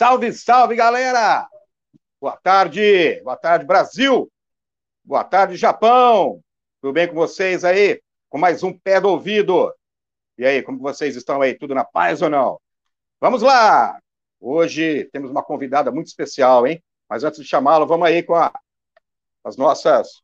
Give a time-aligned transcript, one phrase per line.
[0.00, 1.46] Salve, salve, galera!
[2.18, 4.32] Boa tarde, boa tarde, Brasil!
[5.04, 6.42] Boa tarde, Japão!
[6.80, 8.00] Tudo bem com vocês aí?
[8.30, 9.70] Com mais um pé do ouvido.
[10.38, 11.52] E aí, como vocês estão aí?
[11.52, 12.58] Tudo na paz ou não?
[13.20, 14.00] Vamos lá!
[14.40, 16.82] Hoje temos uma convidada muito especial, hein?
[17.06, 18.50] Mas antes de chamá-la, vamos aí com a,
[19.44, 20.22] as nossas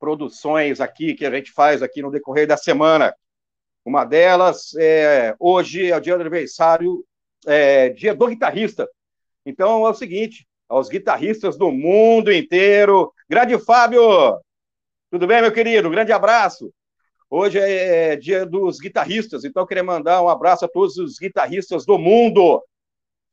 [0.00, 3.14] produções aqui que a gente faz aqui no decorrer da semana.
[3.84, 7.06] Uma delas, é, hoje é o dia do aniversário,
[7.46, 8.88] é, dia do guitarrista.
[9.44, 14.02] Então é o seguinte, aos guitarristas do mundo inteiro, grande Fábio,
[15.10, 15.88] tudo bem, meu querido?
[15.88, 16.72] Um grande abraço.
[17.30, 21.84] Hoje é dia dos guitarristas, então eu queria mandar um abraço a todos os guitarristas
[21.84, 22.62] do mundo.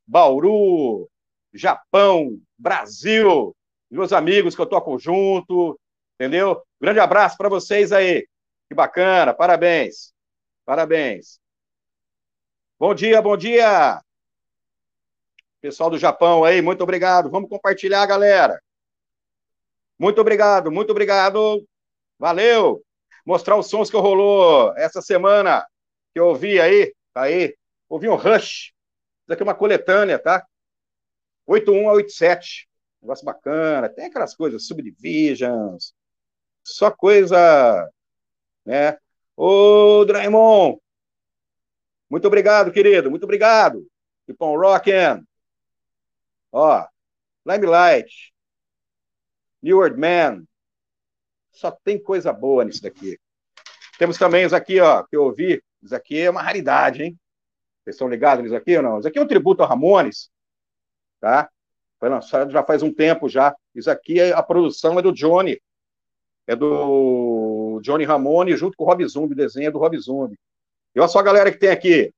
[0.06, 1.08] Bauru,
[1.52, 3.54] Japão, Brasil,
[3.90, 5.78] meus amigos que eu toco junto,
[6.14, 6.62] entendeu?
[6.80, 8.26] Grande abraço para vocês aí.
[8.68, 10.12] Que bacana, parabéns.
[10.64, 11.38] Parabéns.
[12.78, 14.03] Bom dia, bom dia.
[15.64, 17.30] Pessoal do Japão aí, muito obrigado.
[17.30, 18.62] Vamos compartilhar, galera.
[19.98, 21.66] Muito obrigado, muito obrigado.
[22.18, 22.84] Valeu.
[23.24, 25.66] Mostrar os sons que rolou essa semana
[26.12, 27.56] que eu ouvi aí, tá aí.
[27.88, 28.74] Ouvi um Rush.
[29.22, 30.46] Isso aqui é uma coletânea, tá?
[31.46, 32.68] 81 a 87.
[33.00, 33.88] Negócio bacana.
[33.88, 35.94] Tem aquelas coisas, Subdivisions.
[36.62, 37.90] Só coisa,
[38.66, 38.98] né?
[39.34, 40.78] Ô, Draymond.
[42.10, 43.10] Muito obrigado, querido.
[43.10, 43.82] Muito obrigado.
[44.26, 45.24] Keep on rocking.
[46.54, 46.86] Ó,
[47.44, 48.32] Limelight.
[49.60, 50.44] New World Man.
[51.50, 53.18] Só tem coisa boa nisso daqui.
[53.98, 55.60] Temos também isso aqui, ó, que eu ouvi.
[55.82, 57.18] Isso aqui é uma raridade, hein?
[57.82, 58.98] Vocês estão ligados nisso aqui ou não?
[58.98, 60.30] Isso aqui é um tributo a Ramones,
[61.20, 61.50] tá?
[61.98, 63.54] Foi lançado já faz um tempo já.
[63.74, 65.60] Isso aqui, é, a produção é do Johnny.
[66.46, 70.38] É do Johnny Ramone junto com o Rob Zombie, desenho é do Rob Zombie.
[70.94, 72.14] E olha só a galera que tem aqui.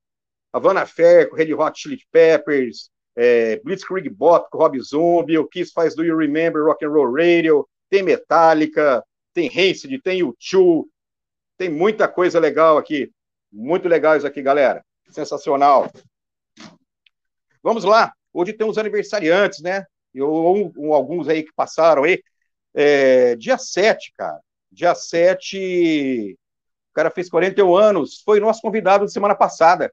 [0.52, 0.86] Havana
[1.30, 6.16] com Red Hot Chili Peppers, é, Blitzkrieg com Rob Zombie, o Kiss faz Do You
[6.16, 10.84] Remember Rock and Roll Radio, tem Metallica, tem Rancid, tem U2,
[11.56, 13.10] tem muita coisa legal aqui.
[13.50, 14.84] Muito legal isso aqui, galera.
[15.08, 15.90] Sensacional.
[17.62, 18.12] Vamos lá.
[18.32, 19.86] Hoje tem uns aniversariantes, né?
[20.12, 22.22] E um, um, alguns aí que passaram aí.
[22.74, 24.38] É, dia 7, cara.
[24.70, 26.36] Dia 7,
[26.90, 28.20] o cara fez 41 anos.
[28.22, 29.90] Foi nosso convidado de semana passada.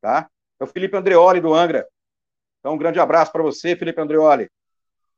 [0.00, 0.28] Tá?
[0.60, 1.86] É o Felipe Andreoli, do Angra.
[2.66, 4.50] Então, um grande abraço para você, Felipe Andreoli.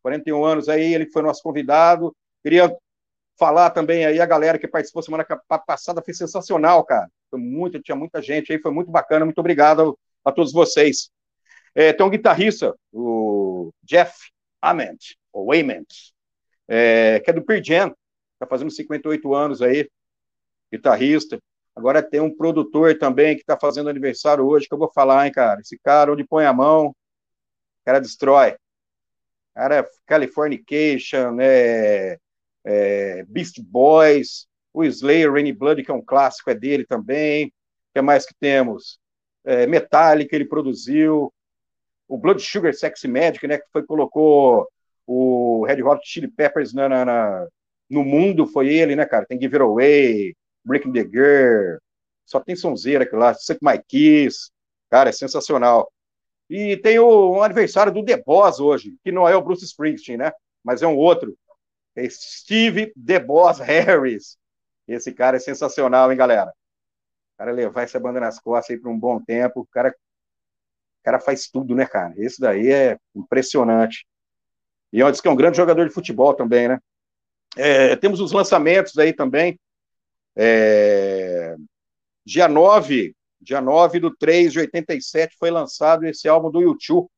[0.02, 2.14] 41 anos aí, ele foi nosso convidado.
[2.42, 2.70] Queria
[3.38, 5.24] falar também aí a galera que participou semana
[5.66, 7.10] passada, foi sensacional, cara.
[7.30, 9.24] Foi muito, tinha muita gente aí, foi muito bacana.
[9.24, 11.08] Muito obrigado a, todos vocês.
[11.74, 14.12] É, tem um guitarrista, o Jeff
[14.60, 15.88] Ament, ou Ament,
[16.68, 17.94] é, que é do Pearl Jam,
[18.38, 19.88] tá fazendo 58 anos aí,
[20.70, 21.38] guitarrista.
[21.74, 25.32] Agora tem um produtor também que está fazendo aniversário hoje, que eu vou falar, hein,
[25.32, 25.62] cara.
[25.62, 26.94] Esse cara, onde põe a mão,
[27.88, 28.54] cara destrói.
[29.54, 32.18] Cara, Californication, né,
[32.62, 37.46] é, Beast Boys, o Slayer, Rainy Blood, que é um clássico, é dele também.
[37.46, 37.52] O
[37.94, 39.00] que mais que temos?
[39.42, 41.32] É, Metallica, ele produziu.
[42.06, 44.68] O Blood Sugar Sexy Magic, né, que foi, colocou
[45.06, 47.48] o Red Hot Chili Peppers na, na, na,
[47.88, 49.24] no mundo, foi ele, né, cara?
[49.24, 51.78] Tem Give It Away, Breaking the Girl,
[52.26, 54.50] só tem sonzeira aqui lá, Suck My Kiss,
[54.90, 55.90] cara, é sensacional.
[56.48, 60.16] E tem o um aniversário do The Boss hoje, que não é o Bruce Springsteen,
[60.16, 60.32] né?
[60.64, 61.36] Mas é um outro.
[61.94, 64.38] É Steve The Boss Harris.
[64.86, 66.50] Esse cara é sensacional, hein, galera?
[67.34, 69.60] O cara levar essa banda nas costas aí por um bom tempo.
[69.60, 72.14] O cara, o cara faz tudo, né, cara?
[72.16, 74.06] Esse daí é impressionante.
[74.92, 76.78] E é diz que é um grande jogador de futebol também, né?
[77.56, 79.58] É, temos os lançamentos aí também.
[80.34, 81.56] É,
[82.24, 87.08] dia 9 Dia 9 do 3 de 87 foi lançado esse álbum do YouTube.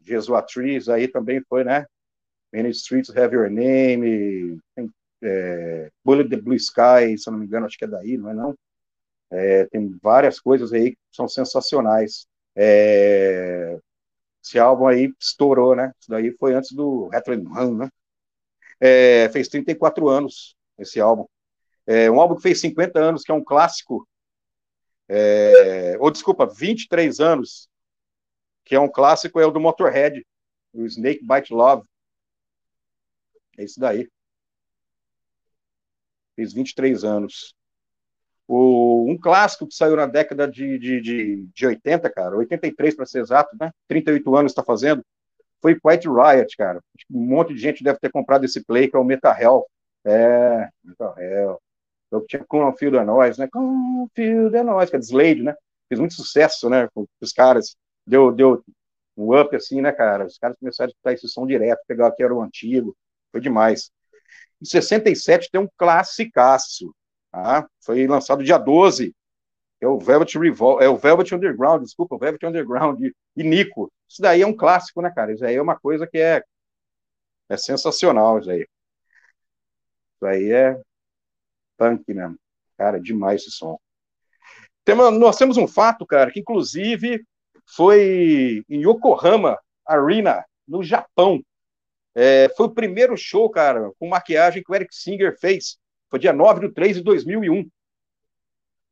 [0.00, 1.86] Jesuatriz aí também foi, né?
[2.52, 4.92] Many Streets Have Your Name, tem,
[5.22, 8.30] é, Bullet the Blue Sky, se eu não me engano, acho que é daí, não
[8.30, 8.58] é não?
[9.30, 12.26] É, tem várias coisas aí que são sensacionais.
[12.56, 13.78] É,
[14.42, 15.92] esse álbum aí estourou, né?
[16.00, 17.90] Isso daí foi antes do Retro Run, né?
[18.80, 21.26] É, fez 34 anos esse álbum.
[21.92, 24.08] É um álbum que fez 50 anos, que é um clássico.
[25.08, 27.68] É, ou, desculpa, 23 anos,
[28.64, 30.24] que é um clássico, é o do Motorhead,
[30.72, 31.84] o Snake Bite Love.
[33.58, 34.08] É isso daí.
[36.36, 37.56] Fez 23 anos.
[38.46, 43.04] O, um clássico que saiu na década de, de, de, de 80, cara, 83 para
[43.04, 43.72] ser exato, né?
[43.88, 45.04] 38 anos está fazendo.
[45.60, 46.80] Foi Quiet Riot, cara.
[47.10, 49.66] Um monte de gente deve ter comprado esse play, que é o Meta Hell.
[50.04, 51.60] É, Meta Hell.
[52.10, 53.48] Eu tinha Confield é Nós, né?
[53.52, 55.54] Confield é Nós, que é de Slade, né?
[55.90, 57.76] fez muito sucesso, né, com os caras,
[58.06, 58.64] deu, deu
[59.16, 62.12] um up, assim, né, cara, os caras começaram a escutar esse som direto, pegar o
[62.14, 62.96] que era o antigo,
[63.32, 63.90] foi demais.
[64.62, 66.94] Em 67 tem um classicaço,
[67.32, 67.68] tá?
[67.84, 69.12] foi lançado dia 12,
[69.80, 73.90] é o Velvet Revol é o Velvet Underground, desculpa, o Velvet Underground e, e Nico.
[74.08, 75.32] Isso daí é um clássico, né, cara?
[75.32, 76.42] Isso aí é uma coisa que é,
[77.48, 78.66] é sensacional, isso aí.
[80.16, 80.80] Isso aí é
[81.80, 82.38] punk mesmo.
[82.76, 83.78] Cara, demais esse som.
[85.18, 87.24] nós temos um fato, cara, que inclusive
[87.74, 91.42] foi em Yokohama Arena, no Japão.
[92.14, 95.78] É, foi o primeiro show, cara, com maquiagem que o Eric Singer fez.
[96.10, 97.68] Foi dia 9 de 3 de 2001.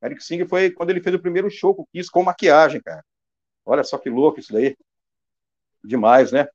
[0.02, 3.04] Eric Singer foi quando ele fez o primeiro show com Kiss com maquiagem, cara.
[3.66, 4.76] Olha só que louco isso daí.
[5.84, 6.48] Demais, né?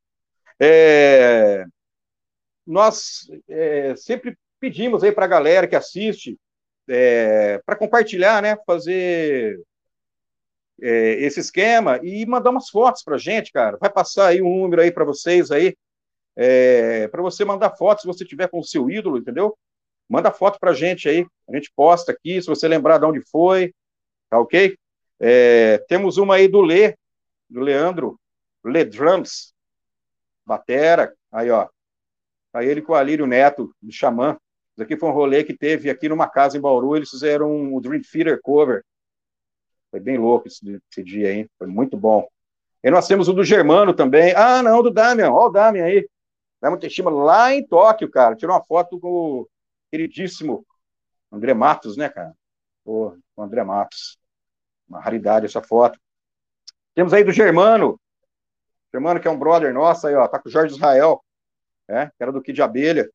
[0.60, 1.66] É...
[2.66, 6.40] Nós é, sempre pedimos aí para a galera que assiste
[6.88, 8.56] é, para compartilhar, né?
[8.66, 9.62] Fazer
[10.82, 13.76] é, esse esquema e mandar umas fotos para gente, cara.
[13.76, 15.76] Vai passar aí um número aí para vocês aí,
[16.38, 19.58] é, para você mandar fotos se você tiver com o seu ídolo, entendeu?
[20.08, 23.74] Manda foto para gente aí, a gente posta aqui, se você lembrar de onde foi,
[24.30, 24.78] tá ok?
[25.20, 26.96] É, temos uma aí do Lê,
[27.50, 28.18] do Leandro,
[28.64, 29.54] Lê Drums,
[30.46, 31.68] batera, aí ó,
[32.54, 34.38] aí ele com o Alírio Neto, do Xamã,
[34.76, 37.80] isso aqui foi um rolê que teve aqui numa casa em Bauru, eles fizeram um
[37.80, 38.84] Dream Theater cover,
[39.92, 42.28] foi bem louco esse, esse dia aí, foi muito bom.
[42.84, 44.34] E nós temos o do Germano também.
[44.36, 45.32] Ah, não, do Damian.
[45.32, 46.10] Olha o Damian aí.
[46.60, 48.36] Damian Teshima lá em Tóquio, cara.
[48.36, 49.50] Tirou uma foto com o
[49.90, 50.66] queridíssimo
[51.32, 52.34] André Matos, né, cara?
[52.84, 54.18] Pô, o André Matos.
[54.90, 55.98] Uma raridade essa foto.
[56.94, 57.98] Temos aí do Germano.
[58.92, 60.28] Germano, que é um brother nosso aí, ó.
[60.28, 61.24] Tá com o Jorge Israel,
[61.88, 62.12] né?
[62.18, 63.10] Que era do Kid Abelha.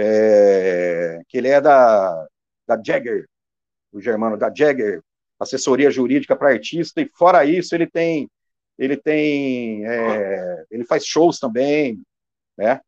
[0.00, 2.26] É, que ele é da,
[2.66, 3.26] da Jagger.
[3.92, 5.02] O Germano da Jagger.
[5.40, 7.00] Assessoria jurídica para artista.
[7.00, 8.28] E fora isso, ele tem
[8.78, 12.00] ele tem, é, ele faz shows também,
[12.56, 12.80] né?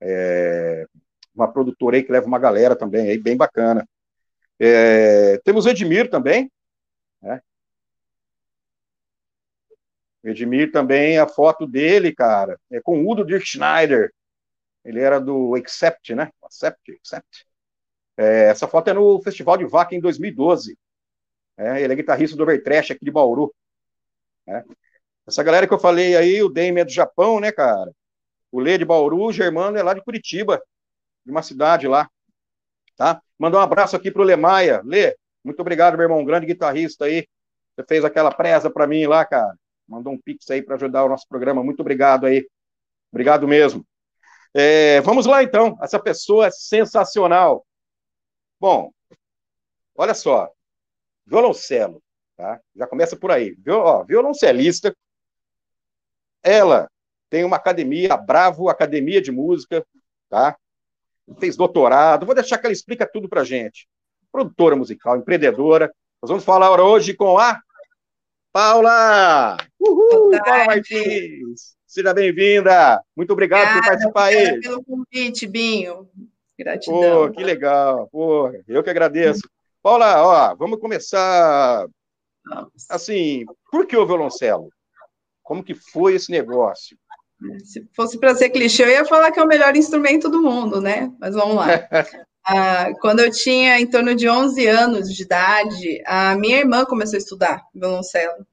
[0.00, 0.86] É,
[1.32, 3.86] uma produtora aí que leva uma galera também, aí bem bacana.
[4.58, 6.50] É, temos o Edmir também,
[7.22, 7.40] né?
[10.24, 14.12] Edmir também, a foto dele, cara, é com o Udo Dirk Schneider.
[14.86, 16.30] Ele era do Accept, né?
[16.42, 17.46] Accept, Accept.
[18.16, 20.78] É, essa foto é no Festival de Vaca em 2012.
[21.56, 23.52] É, ele é guitarrista do Overtrash aqui de Bauru.
[24.46, 24.64] Né?
[25.26, 27.90] Essa galera que eu falei aí, o Dame é do Japão, né, cara?
[28.52, 30.62] O Lê de Bauru, o Germano é lá de Curitiba,
[31.24, 32.08] de uma cidade lá.
[32.96, 33.20] Tá?
[33.36, 34.82] Mandar um abraço aqui pro Lemaia.
[34.84, 37.26] Lê, muito obrigado, meu irmão, grande guitarrista aí.
[37.74, 39.54] Você fez aquela presa para mim lá, cara.
[39.88, 41.62] Mandou um pix aí para ajudar o nosso programa.
[41.64, 42.48] Muito obrigado aí.
[43.10, 43.84] Obrigado mesmo.
[44.58, 45.76] É, vamos lá, então.
[45.82, 47.66] Essa pessoa é sensacional.
[48.58, 48.90] Bom,
[49.94, 50.50] olha só.
[51.26, 52.02] Violoncelo,
[52.38, 52.58] tá?
[52.74, 53.54] Já começa por aí.
[53.58, 54.96] Viol, ó, violoncelista,
[56.42, 56.88] ela
[57.28, 59.86] tem uma academia, a Bravo Academia de Música,
[60.30, 60.56] tá?
[61.38, 62.24] Fez doutorado.
[62.24, 63.86] Vou deixar que ela explica tudo pra gente.
[64.32, 65.94] Produtora musical, empreendedora.
[66.22, 67.60] Nós vamos falar hoje com a
[68.52, 69.58] Paula!
[69.78, 70.30] Uhul!
[70.30, 71.75] Paula Martins!
[71.96, 73.02] Seja bem-vinda!
[73.16, 74.60] Muito obrigado Obrigada, por participar aí.
[74.60, 76.06] pelo convite, Binho.
[76.58, 77.26] Gratidão.
[77.26, 78.06] Pô, que legal.
[78.12, 79.40] Pô, eu que agradeço.
[79.82, 81.86] Paula, ó, vamos começar.
[82.90, 84.68] Assim, por que o violoncelo?
[85.42, 86.98] Como que foi esse negócio?
[87.64, 90.82] Se fosse para ser clichê, eu ia falar que é o melhor instrumento do mundo,
[90.82, 91.10] né?
[91.18, 91.66] Mas vamos lá.
[92.46, 97.16] ah, quando eu tinha em torno de 11 anos de idade, a minha irmã começou
[97.16, 98.46] a estudar violoncelo,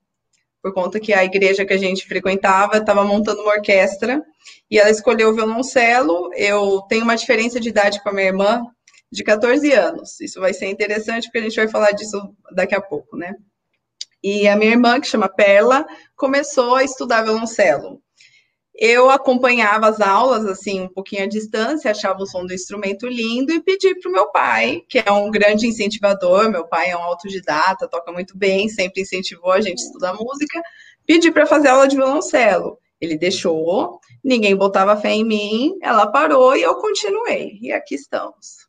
[0.63, 4.23] por conta que a igreja que a gente frequentava estava montando uma orquestra,
[4.71, 6.31] e ela escolheu o violoncelo.
[6.33, 8.61] Eu tenho uma diferença de idade com a minha irmã
[9.11, 10.21] de 14 anos.
[10.21, 12.17] Isso vai ser interessante, porque a gente vai falar disso
[12.55, 13.35] daqui a pouco, né?
[14.23, 18.01] E a minha irmã, que chama Perla, começou a estudar violoncelo.
[18.75, 23.51] Eu acompanhava as aulas, assim, um pouquinho à distância, achava o som do instrumento lindo
[23.51, 27.03] e pedi para o meu pai, que é um grande incentivador, meu pai é um
[27.03, 30.59] autodidata, toca muito bem, sempre incentivou a gente a estudar música,
[31.05, 32.79] pedi para fazer aula de violoncelo.
[32.99, 37.59] Ele deixou, ninguém botava fé em mim, ela parou e eu continuei.
[37.61, 38.67] E aqui estamos.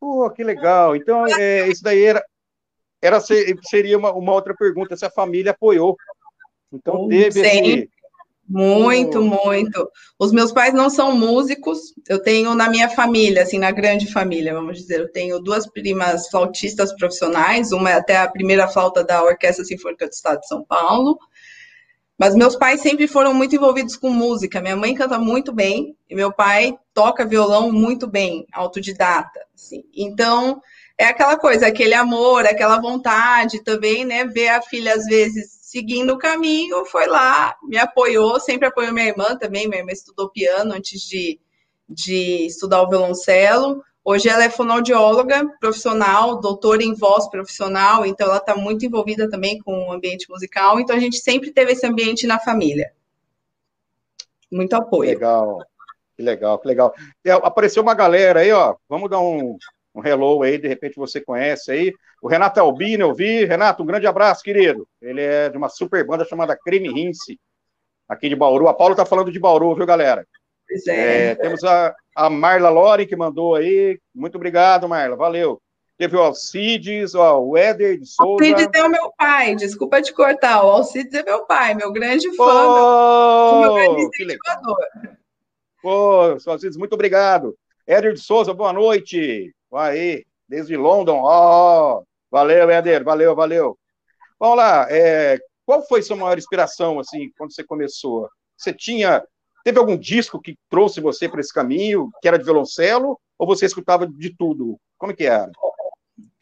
[0.00, 0.96] Pô, que legal.
[0.96, 2.24] Então, é, isso daí era,
[3.02, 3.20] era
[3.68, 5.96] seria uma, uma outra pergunta, se a família apoiou.
[6.72, 7.48] Então teve Sim.
[7.48, 7.90] esse.
[8.48, 9.90] Muito, muito.
[10.18, 11.78] Os meus pais não são músicos.
[12.08, 16.28] Eu tenho na minha família, assim, na grande família, vamos dizer, eu tenho duas primas
[16.28, 20.64] flautistas profissionais, uma é até a primeira flauta da Orquestra Sinfônica do Estado de São
[20.64, 21.18] Paulo.
[22.18, 24.60] Mas meus pais sempre foram muito envolvidos com música.
[24.60, 29.38] Minha mãe canta muito bem e meu pai toca violão muito bem, autodidata.
[29.54, 29.84] Assim.
[29.94, 30.62] Então,
[30.98, 34.24] é aquela coisa, aquele amor, aquela vontade também, né?
[34.24, 39.08] Ver a filha, às vezes, seguindo o caminho, foi lá, me apoiou, sempre apoiou minha
[39.08, 39.68] irmã também.
[39.68, 41.38] Minha irmã estudou piano antes de,
[41.86, 43.84] de estudar o violoncelo.
[44.02, 49.58] Hoje ela é fonoaudióloga profissional, doutora em voz profissional, então ela está muito envolvida também
[49.58, 50.80] com o ambiente musical.
[50.80, 52.92] Então a gente sempre teve esse ambiente na família.
[54.50, 55.10] Muito apoio.
[55.10, 55.58] Legal,
[56.16, 56.94] que legal, que legal.
[57.22, 58.76] É, apareceu uma galera aí, ó.
[58.88, 59.58] Vamos dar um,
[59.96, 61.94] um hello aí, de repente você conhece aí.
[62.20, 63.46] O Renato Albino, eu vi.
[63.46, 64.86] Renato, um grande abraço, querido.
[65.00, 67.40] Ele é de uma super banda chamada Creme Rinse,
[68.06, 68.68] aqui de Bauru.
[68.68, 70.26] A Paula tá falando de Bauru, viu, galera?
[70.68, 71.30] Pois é.
[71.30, 73.98] é temos a, a Marla Lore, que mandou aí.
[74.14, 75.16] Muito obrigado, Marla.
[75.16, 75.60] Valeu.
[75.96, 78.44] Teve o Alcides, ó, o Éder de Souza.
[78.44, 80.62] Alcides é o meu pai, desculpa te cortar.
[80.62, 84.76] O Alcides é meu pai, meu grande fã, oh, meu grande incentivador.
[85.80, 87.56] Pô, Alcides, muito obrigado.
[87.86, 89.54] Éder de Souza, boa noite.
[89.76, 91.20] Aí, desde London.
[91.22, 93.78] Ó, oh, valeu, Éder, valeu, valeu.
[94.38, 98.28] Vamos lá, é, qual foi sua maior inspiração, assim, quando você começou?
[98.56, 99.22] Você tinha
[99.66, 103.66] Teve algum disco que trouxe você para esse caminho, que era de violoncelo, ou você
[103.66, 104.78] escutava de tudo?
[104.96, 105.50] Como que era?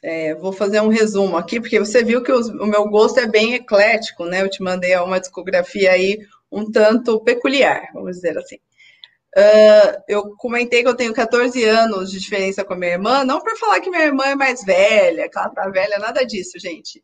[0.03, 3.27] É, vou fazer um resumo aqui, porque você viu que os, o meu gosto é
[3.27, 4.43] bem eclético, né?
[4.43, 6.19] Eu te mandei uma discografia aí
[6.53, 8.59] um tanto peculiar, vamos dizer assim.
[9.37, 13.41] Uh, eu comentei que eu tenho 14 anos de diferença com a minha irmã, não
[13.41, 17.03] por falar que minha irmã é mais velha, que ela tá velha, nada disso, gente.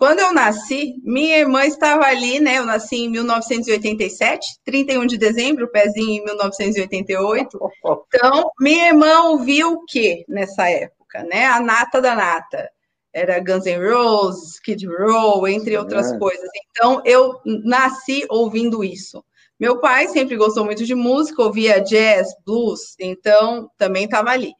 [0.00, 2.56] Quando eu nasci, minha irmã estava ali, né?
[2.56, 7.58] Eu nasci em 1987, 31 de dezembro, o pezinho em 1988.
[8.12, 11.46] Então, minha irmã ouviu o que nessa época, né?
[11.46, 12.70] A nata da nata.
[13.12, 16.18] Era Guns N' Roses, Kid Roll, entre outras é.
[16.18, 16.48] coisas.
[16.70, 19.22] Então, eu nasci ouvindo isso.
[19.60, 24.54] Meu pai sempre gostou muito de música, ouvia jazz, blues, então também estava ali.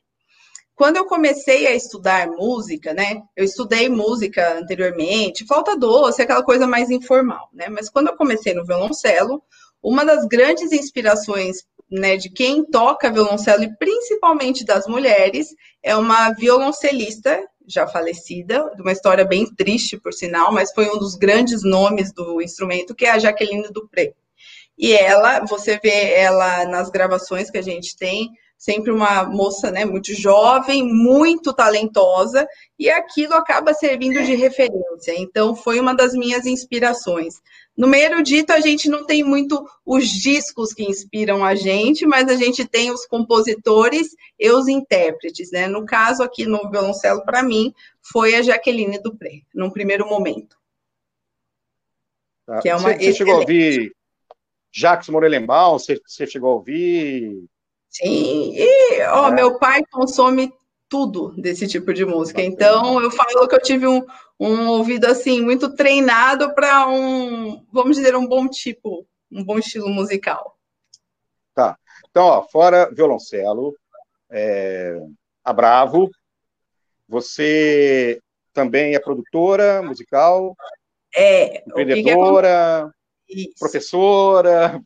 [0.77, 3.23] Quando eu comecei a estudar música, né?
[3.35, 7.69] Eu estudei música anteriormente, falta doce, aquela coisa mais informal, né?
[7.71, 9.43] Mas quando eu comecei no violoncelo,
[9.83, 15.49] uma das grandes inspirações né, de quem toca violoncelo e principalmente das mulheres
[15.83, 20.99] é uma violoncelista já falecida, de uma história bem triste, por sinal, mas foi um
[20.99, 24.13] dos grandes nomes do instrumento, que é a Jaqueline Dupré.
[24.81, 29.85] E ela, você vê ela nas gravações que a gente tem, sempre uma moça né,
[29.85, 35.15] muito jovem, muito talentosa, e aquilo acaba servindo de referência.
[35.19, 37.35] Então, foi uma das minhas inspirações.
[37.77, 42.31] No meio erudito, a gente não tem muito os discos que inspiram a gente, mas
[42.31, 44.09] a gente tem os compositores
[44.39, 45.51] e os intérpretes.
[45.51, 45.69] Né?
[45.69, 50.57] No caso, aqui no violoncelo, para mim, foi a Jaqueline Dupré, num primeiro momento.
[52.47, 52.61] Tá.
[52.61, 53.93] Que é uma você, você chegou a ouvir
[54.73, 55.79] Jacques Morelenbaum?
[55.79, 57.45] Você, você chegou a ouvir
[57.91, 59.33] Sim, e ó, é.
[59.33, 60.53] meu pai consome
[60.89, 62.43] tudo desse tipo de música.
[62.43, 64.05] Então, eu falo que eu tive um,
[64.39, 69.89] um ouvido assim muito treinado para um, vamos dizer, um bom tipo, um bom estilo
[69.89, 70.57] musical.
[71.55, 71.77] Tá.
[72.09, 73.77] Então, ó, fora violoncelo,
[74.31, 75.01] é,
[75.45, 76.11] a Bravo,
[77.09, 78.21] você
[78.53, 80.57] também é produtora musical,
[81.15, 82.93] é, empreendedora.
[83.31, 83.55] Isso.
[83.59, 84.81] professora.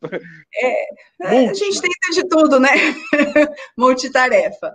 [0.60, 0.86] É,
[1.48, 2.70] a gente tenta de tudo, né?
[3.76, 4.74] Multitarefa.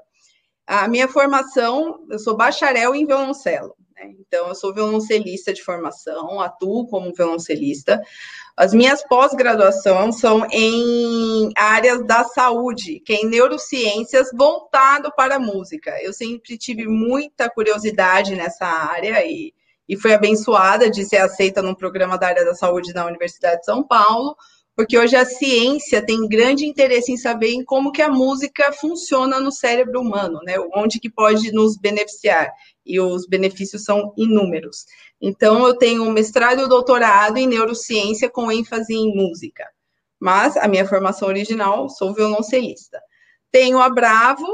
[0.65, 3.75] A minha formação, eu sou bacharel em violoncelo.
[3.95, 4.13] Né?
[4.19, 8.01] Então, eu sou violoncelista de formação, atuo como violoncelista.
[8.55, 15.39] As minhas pós-graduação são em áreas da saúde, que é em neurociências voltado para a
[15.39, 15.97] música.
[16.03, 19.53] Eu sempre tive muita curiosidade nessa área e
[19.89, 23.65] e foi abençoada de ser aceita num programa da área da saúde da Universidade de
[23.65, 24.35] São Paulo,
[24.75, 29.39] porque hoje a ciência tem grande interesse em saber em como que a música funciona
[29.39, 30.55] no cérebro humano, né?
[30.75, 32.49] Onde que pode nos beneficiar.
[32.85, 34.85] E os benefícios são inúmeros.
[35.19, 39.67] Então, eu tenho mestrado e doutorado em neurociência com ênfase em música.
[40.19, 43.01] Mas a minha formação original, sou violoncelista.
[43.51, 44.47] Tenho a Bravo,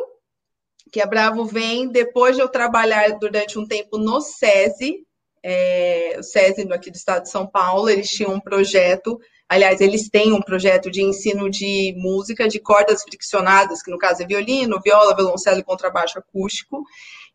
[0.92, 5.06] que a Bravo vem depois de eu trabalhar durante um tempo no SESI,
[5.48, 10.10] é, o SESI aqui do estado de São Paulo, eles tinham um projeto, aliás, eles
[10.10, 14.82] têm um projeto de ensino de música de cordas friccionadas, que no caso é violino,
[14.84, 16.84] viola, violoncelo e contrabaixo acústico,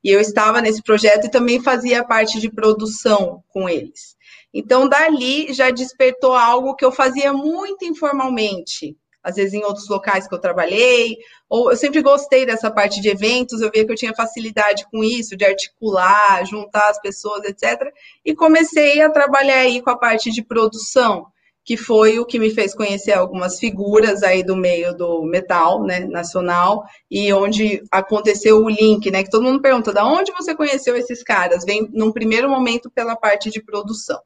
[0.02, 4.16] e eu estava nesse projeto e também fazia parte de produção com eles.
[4.52, 10.26] Então, dali já despertou algo que eu fazia muito informalmente, às vezes em outros locais
[10.26, 11.16] que eu trabalhei,
[11.48, 15.04] ou eu sempre gostei dessa parte de eventos, eu via que eu tinha facilidade com
[15.04, 17.92] isso, de articular, juntar as pessoas, etc.
[18.24, 21.26] E comecei a trabalhar aí com a parte de produção,
[21.64, 26.00] que foi o que me fez conhecer algumas figuras aí do meio do metal, né,
[26.00, 30.96] nacional, e onde aconteceu o link, né, que todo mundo pergunta, da onde você conheceu
[30.96, 31.64] esses caras?
[31.64, 34.20] Vem num primeiro momento pela parte de produção.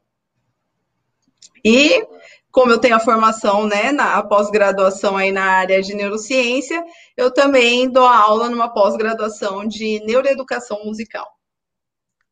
[1.63, 2.05] E
[2.55, 6.81] como eu tenho a formação, né, na pós-graduação aí na área de neurociência,
[7.17, 11.29] eu também dou aula numa pós-graduação de neuroeducação musical.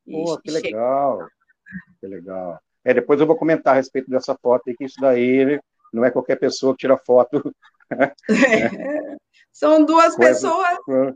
[0.10, 1.28] Pô, que legal,
[2.00, 2.58] que legal.
[2.86, 5.60] É, depois eu vou comentar a respeito dessa foto aí, que isso daí
[5.92, 7.54] não é qualquer pessoa que tira foto.
[7.92, 8.14] É.
[9.52, 10.32] São duas Coisa...
[10.32, 11.14] pessoas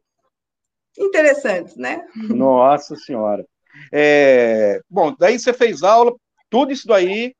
[0.99, 2.05] interessantes, né?
[2.13, 3.45] Nossa Senhora.
[3.89, 4.81] É...
[4.89, 6.13] Bom, daí você fez aula,
[6.49, 7.33] tudo isso daí,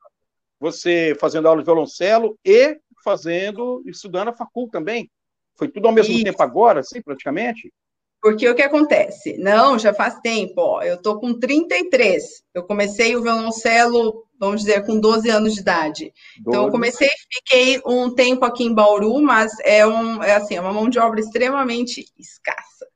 [0.60, 5.10] você fazendo aula de violoncelo e fazendo, estudando a facul também.
[5.56, 6.24] Foi tudo ao mesmo isso.
[6.24, 7.72] tempo agora, assim, praticamente?
[8.22, 9.38] Porque o que acontece?
[9.38, 10.82] Não, já faz tempo, ó.
[10.82, 12.24] Eu tô com 33.
[12.54, 16.14] Eu comecei o violoncelo, vamos dizer, com 12 anos de idade.
[16.40, 16.48] 12.
[16.48, 20.62] Então, eu comecei, fiquei um tempo aqui em Bauru, mas é, um, é assim, é
[20.62, 22.88] uma mão de obra extremamente escassa.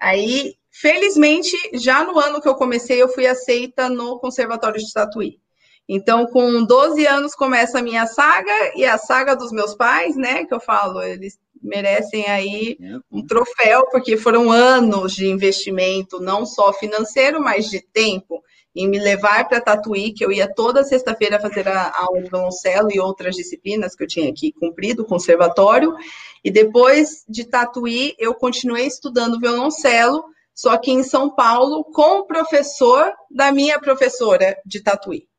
[0.00, 5.40] Aí, felizmente, já no ano que eu comecei, eu fui aceita no Conservatório de Tatuí.
[5.88, 10.44] Então, com 12 anos começa a minha saga e a saga dos meus pais, né?
[10.44, 12.78] Que eu falo, eles merecem aí
[13.10, 18.42] um troféu, porque foram anos de investimento, não só financeiro, mas de tempo,
[18.74, 22.88] em me levar para Tatuí, que eu ia toda sexta-feira fazer a aula de violoncelo
[22.92, 25.94] e outras disciplinas que eu tinha aqui cumprido, conservatório,
[26.42, 32.26] e depois de Tatuí, eu continuei estudando violoncelo, só que em São Paulo, com o
[32.26, 35.29] professor da minha professora de Tatuí.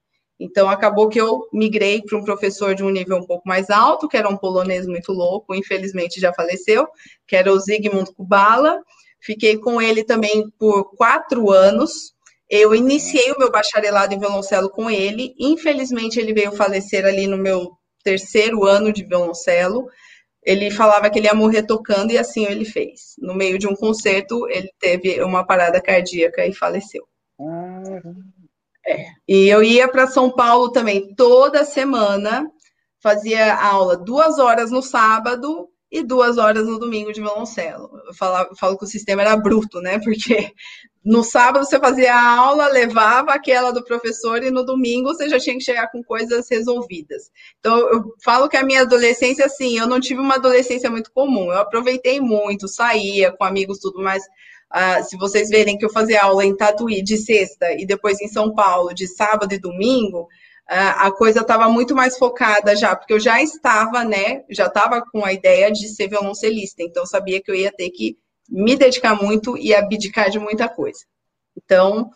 [0.41, 4.07] Então, acabou que eu migrei para um professor de um nível um pouco mais alto,
[4.07, 6.88] que era um polonês muito louco, infelizmente já faleceu,
[7.27, 8.81] que era o Zygmunt Kubala.
[9.19, 12.13] Fiquei com ele também por quatro anos.
[12.50, 15.35] Eu iniciei o meu bacharelado em violoncelo com ele.
[15.39, 19.87] Infelizmente, ele veio falecer ali no meu terceiro ano de violoncelo.
[20.44, 23.13] Ele falava que ele ia morrer tocando e assim ele fez.
[23.20, 27.07] No meio de um concerto, ele teve uma parada cardíaca e faleceu.
[28.85, 29.05] É.
[29.27, 32.50] E eu ia para São Paulo também toda semana,
[33.01, 37.89] fazia aula duas horas no sábado e duas horas no domingo de violoncelo.
[38.07, 38.13] Eu,
[38.55, 40.00] falo, que o sistema era bruto, né?
[40.00, 40.53] Porque
[41.03, 45.37] no sábado você fazia a aula, levava aquela do professor, e no domingo você já
[45.37, 47.29] tinha que chegar com coisas resolvidas.
[47.59, 51.51] Então, eu falo que a minha adolescência, assim, eu não tive uma adolescência muito comum.
[51.51, 54.24] Eu aproveitei muito, saía com amigos, tudo, mas
[54.72, 58.27] ah, se vocês verem que eu fazia aula em Tatuí de sexta e depois em
[58.27, 60.27] São Paulo de sábado e domingo,
[60.68, 65.01] ah, a coisa estava muito mais focada já, porque eu já estava, né, já estava
[65.12, 68.18] com a ideia de ser violoncelista, então sabia que eu ia ter que
[68.50, 71.00] me dedicar muito e abdicar de muita coisa.
[71.57, 72.10] Então,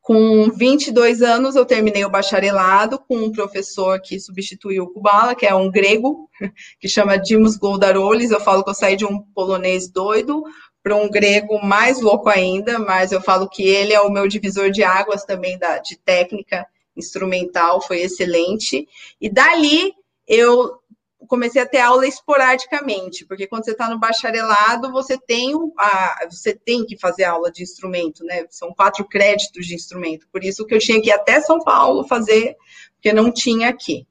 [0.00, 5.46] com 22 anos, eu terminei o bacharelado com um professor que substituiu o Kubala, que
[5.46, 6.28] é um grego,
[6.80, 8.30] que chama Dimos Goldarolis.
[8.30, 10.42] Eu falo que eu saí de um polonês doido
[10.82, 14.70] para um grego mais louco ainda, mas eu falo que ele é o meu divisor
[14.70, 16.66] de águas também da, de técnica
[16.96, 18.88] instrumental, foi excelente.
[19.20, 19.92] E dali
[20.26, 20.80] eu
[21.26, 26.54] comecei a ter aula esporadicamente, porque quando você está no bacharelado, você tem, a, você
[26.54, 28.46] tem que fazer aula de instrumento, né?
[28.48, 30.26] São quatro créditos de instrumento.
[30.32, 32.56] Por isso que eu tinha que ir até São Paulo fazer,
[32.94, 34.06] porque não tinha aqui.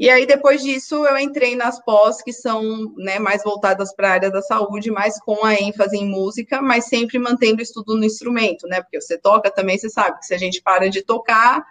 [0.00, 4.12] E aí, depois disso, eu entrei nas pós que são né, mais voltadas para a
[4.12, 8.04] área da saúde, mais com a ênfase em música, mas sempre mantendo o estudo no
[8.06, 8.80] instrumento, né?
[8.80, 11.62] Porque você toca também, você sabe que se a gente para de tocar,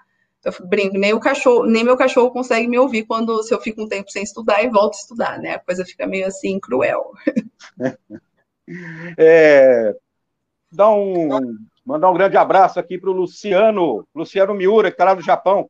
[0.45, 3.81] eu brinco, nem o cachorro, nem meu cachorro consegue me ouvir quando se eu fico
[3.81, 5.55] um tempo sem estudar e volto a estudar, né?
[5.55, 7.11] A coisa fica meio assim cruel.
[9.17, 9.95] É,
[10.71, 11.27] dá um,
[11.83, 15.67] mandar um grande abraço aqui para o Luciano, Luciano Miura, que está lá no Japão.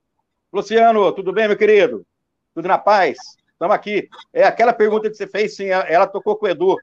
[0.52, 2.06] Luciano, tudo bem, meu querido?
[2.54, 3.18] Tudo na paz?
[3.52, 4.08] Estamos aqui.
[4.34, 6.78] É aquela pergunta que você fez, sim, ela tocou com o Edu.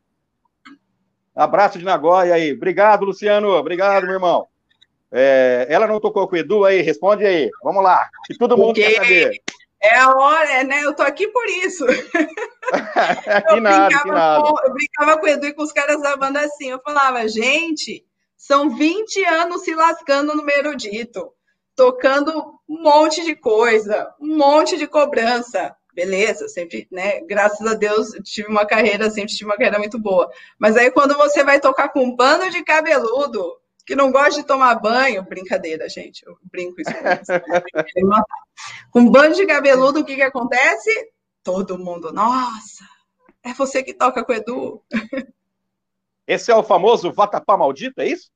[1.34, 2.52] Abraço de Nagoya aí.
[2.52, 3.50] Obrigado, Luciano.
[3.50, 4.46] Obrigado, meu irmão.
[5.12, 6.82] É, ela não tocou com o Edu aí?
[6.82, 7.50] Responde aí.
[7.62, 8.08] Vamos lá.
[8.26, 9.32] Que todo mundo quer saber.
[9.82, 10.82] É a hora, né?
[10.82, 11.84] Eu tô aqui por isso.
[13.48, 14.42] que nada, que nada.
[14.42, 16.70] Com, eu brincava com o Edu e com os caras da banda assim.
[16.70, 18.04] Eu falava, gente,
[18.36, 21.32] são 20 anos se lascando no Merudito
[21.76, 25.74] tocando um monte de coisa, um monte de cobrança.
[25.92, 27.20] Beleza, sempre, né?
[27.22, 30.30] Graças a Deus, tive uma carreira, sempre tive uma carreira muito boa.
[30.58, 34.46] Mas aí, quando você vai tocar com um bando de cabeludo que não gosta de
[34.46, 36.90] tomar banho, brincadeira, gente, eu brinco isso.
[38.90, 40.90] com um bando de cabeludo, o que que acontece?
[41.42, 42.84] Todo mundo, nossa,
[43.44, 44.82] é você que toca com o Edu.
[46.26, 48.28] Esse é o famoso vatapá maldito, é isso?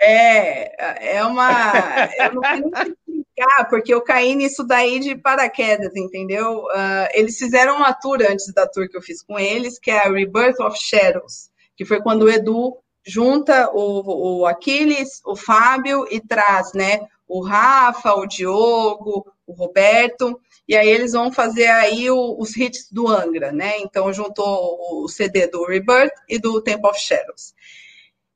[0.00, 1.72] É, é uma.
[2.18, 2.96] Eu não sei
[3.38, 6.64] explicar, porque eu caí nisso daí de paraquedas, entendeu?
[6.64, 10.06] Uh, eles fizeram uma tour antes da tour que eu fiz com eles, que é
[10.06, 16.06] a Rebirth of Shadows, que foi quando o Edu junta o, o Aquiles, o Fábio
[16.10, 22.10] e traz, né, o Rafa, o Diogo, o Roberto, e aí eles vão fazer aí
[22.10, 23.78] o, os hits do Angra, né?
[23.78, 27.54] Então juntou o CD do Rebirth e do Temple of Shadows.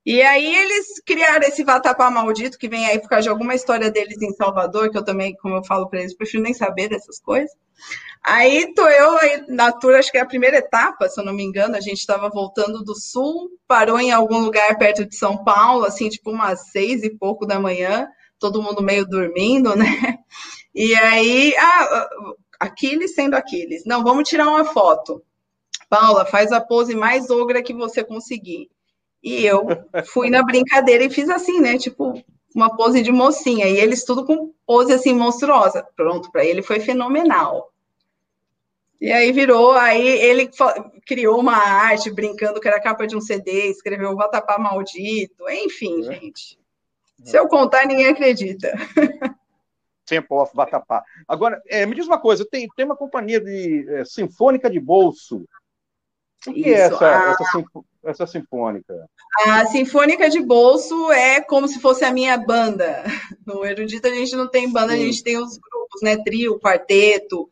[0.04, 3.90] E aí eles criaram esse vatapá maldito que vem aí por causa de alguma história
[3.90, 7.20] deles em Salvador, que eu também, como eu falo para eles, prefiro nem saber dessas
[7.20, 7.52] coisas.
[8.24, 11.32] Aí tô eu aí, na tour, acho que é a primeira etapa, se eu não
[11.32, 15.42] me engano, a gente estava voltando do sul, parou em algum lugar perto de São
[15.42, 20.18] Paulo, assim, tipo umas seis e pouco da manhã, todo mundo meio dormindo, né?
[20.74, 22.08] E aí, ah,
[22.60, 23.84] Aquiles sendo Aquiles.
[23.84, 25.22] Não, vamos tirar uma foto.
[25.88, 28.70] Paula, faz a pose mais ogra que você conseguir.
[29.22, 29.66] E eu
[30.06, 31.78] fui na brincadeira e fiz assim, né?
[31.78, 32.14] Tipo,
[32.54, 33.68] uma pose de mocinha.
[33.68, 35.86] E eles tudo com pose assim monstruosa.
[35.96, 37.72] Pronto, para ele foi fenomenal.
[39.00, 40.48] E aí virou, aí ele
[41.04, 46.12] criou uma arte brincando que era capa de um CD, escreveu Vatapá Maldito, enfim, é.
[46.12, 46.56] gente.
[47.24, 48.72] Se eu contar, ninguém acredita.
[50.06, 51.02] Temple of Vatapá.
[51.26, 55.44] Agora, é, me diz uma coisa, tem, tem uma companhia de é, sinfônica de bolso.
[56.46, 57.30] O que Isso, é essa, a...
[57.30, 57.64] essa,
[58.04, 59.08] essa sinfônica?
[59.46, 63.04] A sinfônica de bolso é como se fosse a minha banda.
[63.44, 65.02] No Erudito a gente não tem banda, Sim.
[65.02, 66.16] a gente tem os grupos, né?
[66.24, 67.48] Trio, quarteto.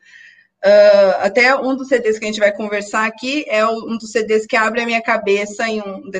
[0.63, 4.47] Uh, até um dos CDs que a gente vai conversar aqui é um dos CDs
[4.47, 6.11] que abre a minha cabeça em um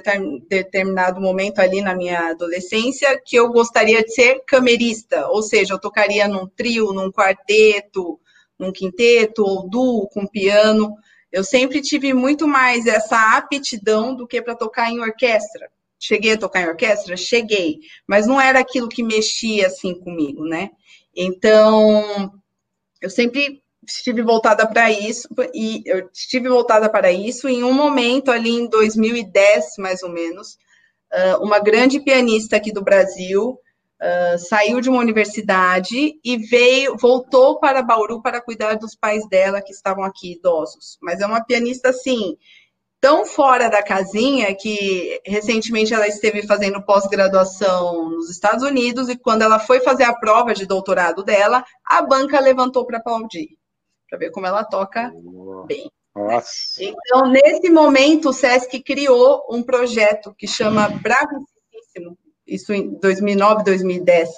[0.49, 5.79] determinado momento ali na minha adolescência, que eu gostaria de ser camerista, ou seja, eu
[5.79, 8.19] tocaria num trio, num quarteto,
[8.59, 10.97] num quinteto, ou duo com piano.
[11.33, 15.71] Eu sempre tive muito mais essa aptidão do que para tocar em orquestra.
[15.99, 17.17] Cheguei a tocar em orquestra?
[17.17, 20.71] Cheguei, mas não era aquilo que mexia assim comigo, né?
[21.15, 22.33] Então,
[23.01, 28.31] eu sempre estive voltada para isso e eu estive voltada para isso em um momento
[28.31, 30.59] ali em 2010, mais ou menos,
[31.41, 33.59] uma grande pianista aqui do Brasil
[34.01, 39.63] uh, saiu de uma universidade e veio, voltou para Bauru para cuidar dos pais dela
[39.63, 40.99] que estavam aqui idosos.
[41.03, 42.37] Mas é uma pianista assim
[43.01, 49.43] tão fora da casinha que recentemente ela esteve fazendo pós-graduação nos Estados Unidos e quando
[49.43, 53.57] ela foi fazer a prova de doutorado dela, a banca levantou para aplaudir,
[54.09, 55.11] para ver como ela toca
[55.67, 55.91] bem.
[56.15, 56.83] Nossa.
[56.83, 61.47] Então, nesse momento, o SESC criou um projeto que chama Bravíssimo,
[62.51, 64.29] isso em 2009, 2010,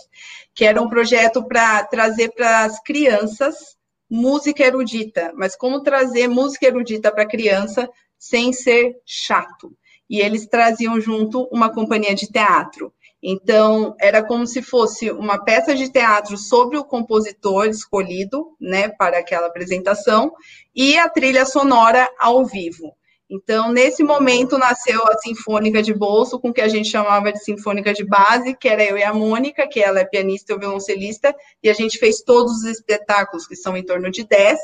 [0.55, 3.77] que era um projeto para trazer para as crianças
[4.09, 9.75] música erudita, mas como trazer música erudita para criança sem ser chato.
[10.09, 12.93] E eles traziam junto uma companhia de teatro.
[13.23, 19.19] Então, era como se fosse uma peça de teatro sobre o compositor escolhido, né, para
[19.19, 20.33] aquela apresentação,
[20.75, 22.95] e a trilha sonora ao vivo.
[23.35, 27.43] Então, nesse momento, nasceu a Sinfônica de Bolso, com o que a gente chamava de
[27.43, 31.35] Sinfônica de Base, que era eu e a Mônica, que ela é pianista e violoncelista,
[31.63, 34.59] e a gente fez todos os espetáculos, que são em torno de 10.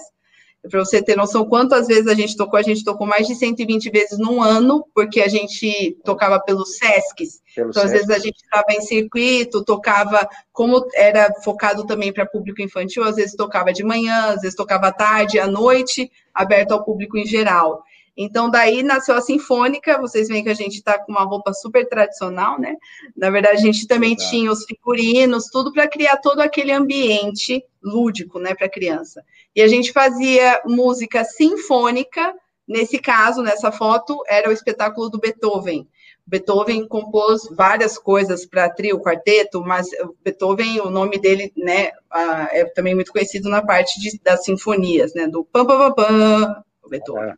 [0.68, 3.88] Para você ter noção quantas vezes a gente tocou, a gente tocou mais de 120
[3.88, 7.40] vezes num ano, porque a gente tocava pelos SESCs.
[7.54, 12.26] Pelo então, às vezes a gente estava em circuito, tocava, como era focado também para
[12.26, 16.72] público infantil, às vezes tocava de manhã, às vezes tocava à tarde, à noite, aberto
[16.72, 17.83] ao público em geral.
[18.20, 20.00] Então, daí nasceu a Sinfônica.
[20.00, 22.74] Vocês veem que a gente está com uma roupa super tradicional, né?
[23.16, 24.31] Na verdade, a gente também Exato.
[24.31, 29.22] tinha os figurinos, tudo para criar todo aquele ambiente lúdico, né, para a criança.
[29.54, 32.35] E a gente fazia música sinfônica.
[32.66, 35.88] Nesse caso, nessa foto, era o espetáculo do Beethoven.
[36.26, 39.87] Beethoven compôs várias coisas para trio, quarteto, mas
[40.22, 41.92] Beethoven, o nome dele, né,
[42.50, 46.64] é também muito conhecido na parte de, das sinfonias, né, do pam pam pam pam,
[46.90, 47.35] Beethoven.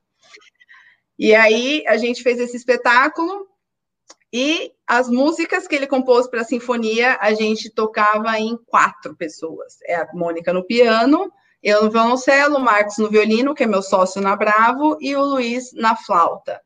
[1.20, 3.46] E aí a gente fez esse espetáculo
[4.32, 9.76] e as músicas que ele compôs para a sinfonia a gente tocava em quatro pessoas.
[9.84, 11.30] É a Mônica no piano,
[11.62, 15.22] eu no violoncelo, o Marcos no violino, que é meu sócio na Bravo, e o
[15.22, 16.58] Luiz na flauta.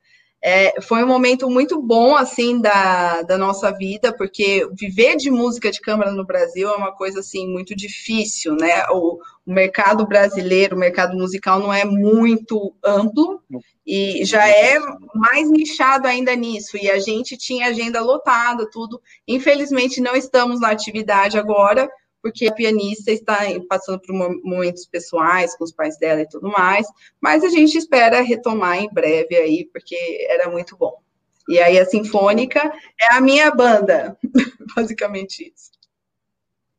[0.46, 5.70] É, foi um momento muito bom, assim, da, da nossa vida, porque viver de música
[5.70, 8.84] de câmara no Brasil é uma coisa, assim, muito difícil, né?
[8.90, 13.40] O, o mercado brasileiro, o mercado musical não é muito amplo
[13.86, 14.78] e já é
[15.14, 16.76] mais nichado ainda nisso.
[16.76, 19.00] E a gente tinha agenda lotada, tudo.
[19.26, 21.88] Infelizmente, não estamos na atividade agora,
[22.24, 26.86] porque a pianista está passando por momentos pessoais com os pais dela e tudo mais,
[27.20, 31.02] mas a gente espera retomar em breve aí, porque era muito bom.
[31.46, 32.60] E aí a Sinfônica
[32.98, 34.16] é a minha banda,
[34.74, 35.70] basicamente isso.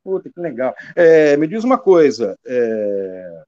[0.03, 0.73] Puta, que legal.
[0.95, 2.35] É, me diz uma coisa.
[2.43, 3.43] É...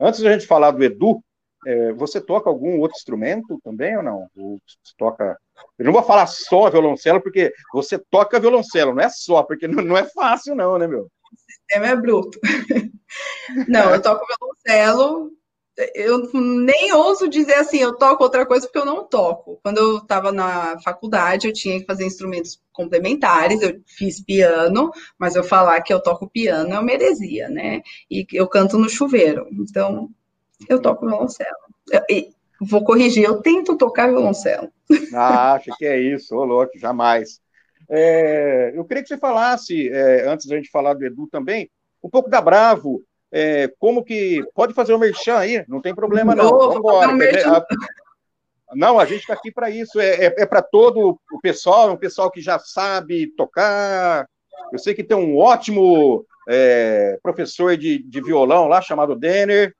[0.00, 1.22] Antes da gente falar do Edu,
[1.66, 4.28] é, você toca algum outro instrumento também ou não?
[4.36, 5.36] Ou você toca.
[5.76, 9.82] Eu não vou falar só violoncelo, porque você toca violoncelo, não é só, porque não,
[9.82, 11.02] não é fácil, não, né, meu?
[11.02, 12.38] O sistema é bruto.
[13.66, 15.32] não, eu toco violoncelo,
[15.94, 19.58] eu nem ouso dizer assim, eu toco outra coisa porque eu não toco.
[19.60, 25.34] Quando eu estava na faculdade, eu tinha que fazer instrumentos complementares, eu fiz piano, mas
[25.34, 27.82] eu falar que eu toco piano é uma heresia, né?
[28.08, 30.08] E eu canto no chuveiro, então
[30.68, 31.56] eu toco violoncelo.
[31.90, 32.02] Eu,
[32.60, 34.70] vou corrigir, eu tento tocar violoncelo.
[35.14, 37.40] Ah, acho que é isso, ô louco, jamais.
[37.88, 41.70] É, eu queria que você falasse, é, antes da gente falar do Edu também,
[42.02, 44.42] um pouco da Bravo, é, como que.
[44.54, 46.50] Pode fazer o merchan aí, não tem problema não.
[46.50, 47.12] Vamos embora.
[48.74, 50.00] Não, a gente está aqui para isso.
[50.00, 54.28] É, é, é para todo o pessoal, um pessoal que já sabe tocar.
[54.72, 59.74] Eu sei que tem um ótimo é, professor de, de violão lá, chamado Denner.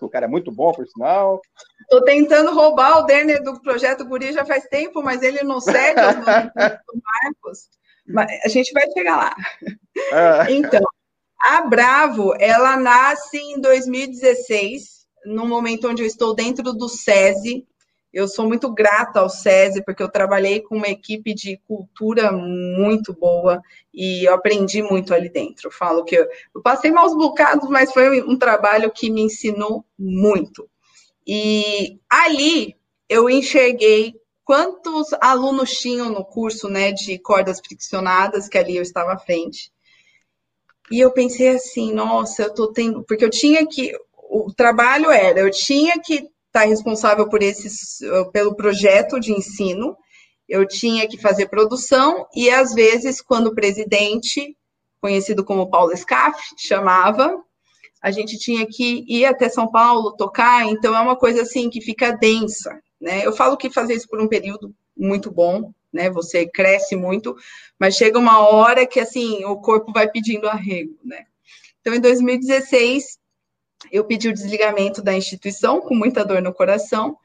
[0.00, 1.40] O cara é muito bom, por sinal.
[1.82, 6.00] Estou tentando roubar o Denner do projeto Guri já faz tempo, mas ele não cede
[6.00, 7.68] aos do Marcos.
[8.06, 9.36] Mas a gente vai chegar lá.
[10.12, 10.46] Ah.
[10.50, 10.82] Então,
[11.40, 17.66] a Bravo, ela nasce em 2016, no momento onde eu estou dentro do SESI.
[18.12, 23.12] Eu sou muito grata ao SESI, porque eu trabalhei com uma equipe de cultura muito
[23.12, 25.68] boa e eu aprendi muito ali dentro.
[25.68, 29.84] Eu falo que eu, eu passei maus bocados, mas foi um trabalho que me ensinou
[29.98, 30.68] muito.
[31.26, 32.74] E ali
[33.08, 39.12] eu enxerguei quantos alunos tinham no curso né, de cordas friccionadas, que ali eu estava
[39.12, 39.70] à frente.
[40.90, 43.02] E eu pensei assim, nossa, eu tô tendo.
[43.04, 43.92] Porque eu tinha que.
[44.30, 47.98] O trabalho era, eu tinha que estar tá responsável por esses,
[48.32, 49.96] pelo projeto de ensino,
[50.48, 54.56] eu tinha que fazer produção, e às vezes, quando o presidente,
[55.00, 57.38] conhecido como Paulo Scaff, chamava,
[58.02, 61.80] a gente tinha que ir até São Paulo tocar, então é uma coisa assim que
[61.80, 63.26] fica densa, né?
[63.26, 66.08] Eu falo que fazer isso por um período muito bom, né?
[66.10, 67.36] Você cresce muito,
[67.78, 71.24] mas chega uma hora que assim o corpo vai pedindo arrego, né?
[71.80, 73.18] Então, em 2016,
[73.90, 77.16] eu pedi o desligamento da instituição com muita dor no coração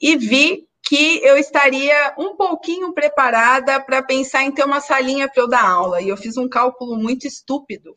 [0.00, 5.42] e vi que eu estaria um pouquinho preparada para pensar em ter uma salinha para
[5.42, 6.02] eu dar aula.
[6.02, 7.96] E eu fiz um cálculo muito estúpido,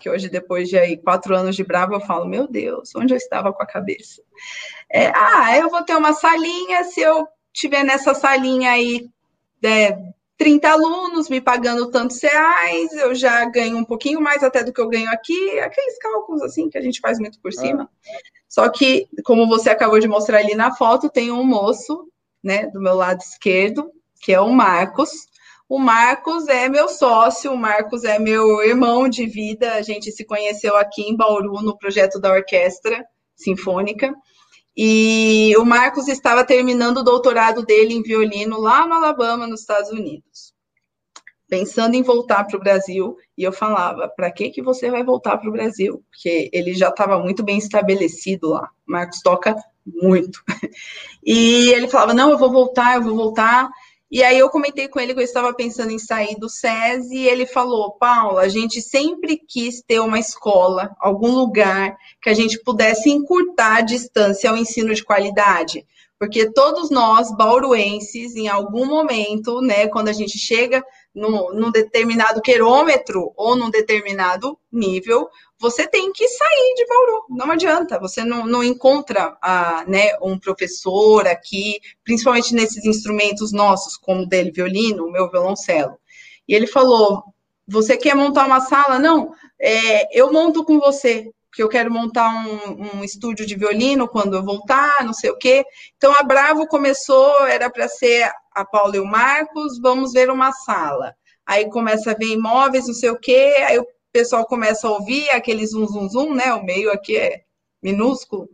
[0.00, 3.16] que hoje, depois de aí, quatro anos de brava, eu falo, meu Deus, onde eu
[3.16, 4.22] estava com a cabeça?
[4.88, 9.08] É, ah, eu vou ter uma salinha, se eu tiver nessa salinha aí
[9.64, 9.98] é,
[10.38, 14.80] 30 alunos me pagando tantos reais, eu já ganho um pouquinho mais até do que
[14.80, 17.90] eu ganho aqui, aqueles cálculos assim que a gente faz muito por cima.
[18.06, 18.18] É.
[18.48, 22.08] Só que, como você acabou de mostrar ali na foto, tem um moço,
[22.42, 25.10] né, do meu lado esquerdo, que é o Marcos.
[25.68, 29.74] O Marcos é meu sócio, o Marcos é meu irmão de vida.
[29.74, 33.04] A gente se conheceu aqui em Bauru no projeto da orquestra
[33.36, 34.14] sinfônica.
[34.80, 39.90] E o Marcos estava terminando o doutorado dele em violino lá no Alabama, nos Estados
[39.90, 40.54] Unidos.
[41.48, 45.36] Pensando em voltar para o Brasil, e eu falava: para que, que você vai voltar
[45.36, 46.04] para o Brasil?
[46.08, 48.70] Porque ele já estava muito bem estabelecido lá.
[48.86, 50.40] O Marcos toca muito.
[51.24, 53.68] E ele falava: não, eu vou voltar, eu vou voltar.
[54.10, 57.28] E aí eu comentei com ele que eu estava pensando em sair do SESI e
[57.28, 62.58] ele falou, Paula, a gente sempre quis ter uma escola, algum lugar que a gente
[62.62, 65.86] pudesse encurtar a distância ao ensino de qualidade.
[66.18, 72.42] Porque todos nós, bauruenses, em algum momento, né, quando a gente chega num, num determinado
[72.42, 75.28] quilômetro ou num determinado nível,
[75.60, 80.38] você tem que sair de Bauru, não adianta, você não, não encontra a, né, um
[80.38, 85.98] professor aqui, principalmente nesses instrumentos nossos, como o dele, violino, o meu violoncelo.
[86.48, 87.22] E ele falou,
[87.66, 88.98] você quer montar uma sala?
[88.98, 94.06] Não, é, eu monto com você, porque eu quero montar um, um, estúdio de violino
[94.06, 95.64] quando eu voltar, não sei o quê.
[95.96, 100.52] Então, a Bravo começou, era para ser a Paula e o Marcos, vamos ver uma
[100.52, 101.16] sala.
[101.44, 105.28] Aí começa a ver imóveis, não sei o quê, aí o pessoal começa a ouvir
[105.30, 106.54] aquele zum, zum, zum, né?
[106.54, 107.40] O meio aqui é
[107.82, 108.48] minúsculo.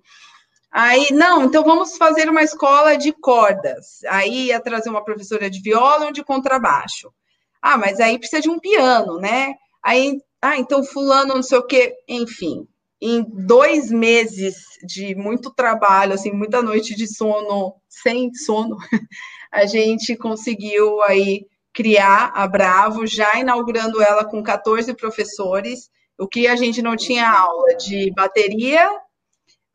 [0.73, 4.03] Aí, não, então vamos fazer uma escola de cordas.
[4.09, 7.13] Aí ia trazer uma professora de viola ou de contrabaixo.
[7.61, 9.57] Ah, mas aí precisa de um piano, né?
[9.83, 12.67] Aí, ah, então fulano, não sei o quê, enfim.
[13.07, 18.79] Em dois meses de muito trabalho, assim, muita noite de sono, sem sono,
[19.53, 26.47] a gente conseguiu aí criar a Bravo, já inaugurando ela com 14 professores, o que
[26.47, 28.91] a gente não tinha aula de bateria,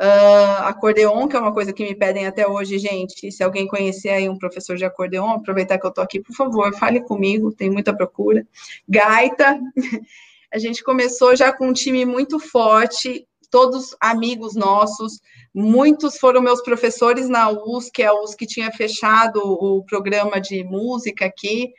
[0.02, 3.32] uh, acordeon, que é uma coisa que me pedem até hoje, gente.
[3.32, 6.74] Se alguém conhecer aí um professor de acordeon, aproveitar que eu tô aqui, por favor,
[6.74, 8.44] fale comigo, tem muita procura.
[8.88, 9.60] Gaita.
[10.52, 15.20] A gente começou já com um time muito forte, todos amigos nossos,
[15.54, 21.72] muitos foram meus professores na USC, a USC tinha fechado o programa de música aqui,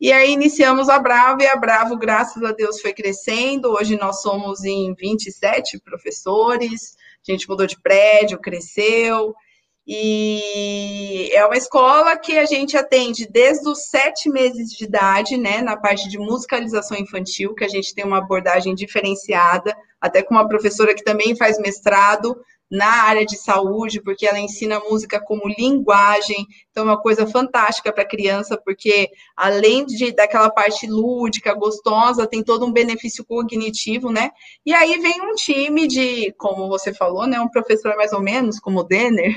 [0.00, 4.22] e aí iniciamos a Bravo, e a Bravo, graças a Deus, foi crescendo, hoje nós
[4.22, 9.34] somos em 27 professores, a gente mudou de prédio, cresceu,
[9.90, 15.62] e é uma escola que a gente atende desde os sete meses de idade, né,
[15.62, 20.46] na parte de musicalização infantil, que a gente tem uma abordagem diferenciada, até com uma
[20.46, 22.36] professora que também faz mestrado
[22.70, 27.92] na área de saúde, porque ela ensina música como linguagem, então é uma coisa fantástica
[27.92, 34.10] para a criança, porque além de daquela parte lúdica, gostosa, tem todo um benefício cognitivo,
[34.12, 34.30] né?
[34.66, 38.60] E aí vem um time de, como você falou, né, um professor mais ou menos,
[38.60, 39.34] como o Denner,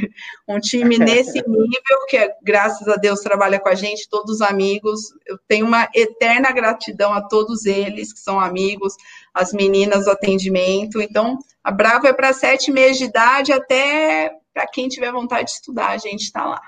[0.48, 4.42] um time nesse nível, que é, graças a Deus trabalha com a gente, todos os
[4.42, 8.96] amigos, eu tenho uma eterna gratidão a todos eles que são amigos,
[9.34, 11.02] as meninas do atendimento.
[11.02, 15.52] Então, a Bravo é para sete meses de idade até para quem tiver vontade de
[15.52, 16.62] estudar, a gente está lá.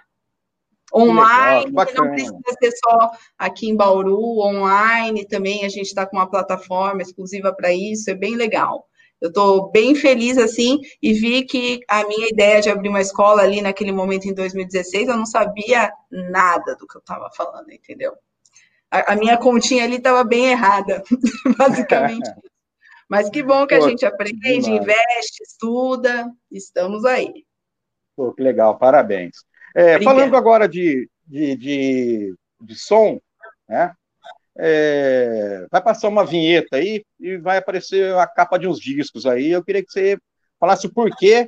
[0.95, 6.17] Online, legal, não precisa ser só aqui em Bauru, online também, a gente está com
[6.17, 8.87] uma plataforma exclusiva para isso, é bem legal.
[9.19, 13.41] Eu estou bem feliz assim e vi que a minha ideia de abrir uma escola
[13.41, 18.13] ali naquele momento em 2016, eu não sabia nada do que eu estava falando, entendeu?
[18.91, 21.01] A, a minha continha ali estava bem errada,
[21.57, 22.29] basicamente.
[23.09, 24.67] Mas que bom que Pô, a gente aprende, demais.
[24.67, 27.45] investe, estuda, estamos aí.
[28.15, 29.37] Pô, que legal, parabéns.
[29.75, 33.19] É, falando agora de, de, de, de som,
[33.67, 33.93] né?
[34.55, 39.49] É, vai passar uma vinheta aí e vai aparecer a capa de uns discos aí.
[39.49, 40.17] Eu queria que você
[40.59, 41.47] falasse o porquê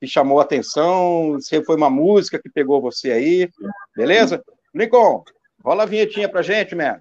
[0.00, 3.48] que chamou a atenção, se foi uma música que pegou você aí,
[3.94, 4.42] beleza?
[4.74, 5.22] Lincoln,
[5.62, 6.98] rola a vinhetinha pra gente, man.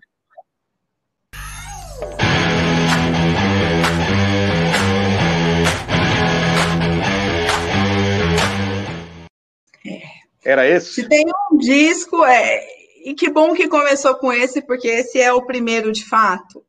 [10.44, 10.94] Era esse?
[10.94, 12.66] Se tem um disco, é.
[13.04, 16.64] E que bom que começou com esse, porque esse é o primeiro de fato.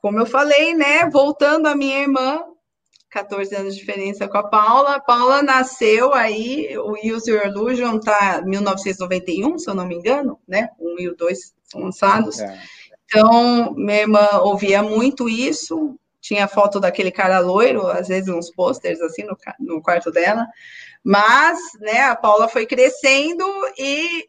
[0.00, 1.08] Como eu falei, né?
[1.10, 2.42] Voltando a minha irmã,
[3.10, 4.96] 14 anos de diferença com a Paula.
[4.96, 10.38] A Paula nasceu aí, o Use Your Illusion tá 1991, se eu não me engano,
[10.46, 10.68] né?
[10.80, 12.40] Um e o dois são lançados.
[12.40, 12.58] É.
[13.04, 19.00] Então, minha irmã ouvia muito isso, tinha foto daquele cara loiro, às vezes uns posters
[19.00, 20.46] assim no, no quarto dela.
[21.04, 23.44] Mas, né, a Paula foi crescendo
[23.78, 24.26] e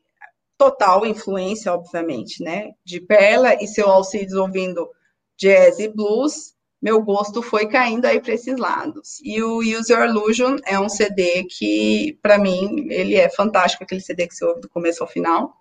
[0.58, 2.72] total influência, obviamente, né?
[2.84, 4.90] De Perla e seu Alcides ouvindo
[5.38, 9.20] jazz e blues, meu gosto foi caindo aí para esses lados.
[9.24, 14.02] E o Use Your Illusion é um CD que, para mim, ele é fantástico, aquele
[14.02, 15.56] CD que você ouve do começo ao final.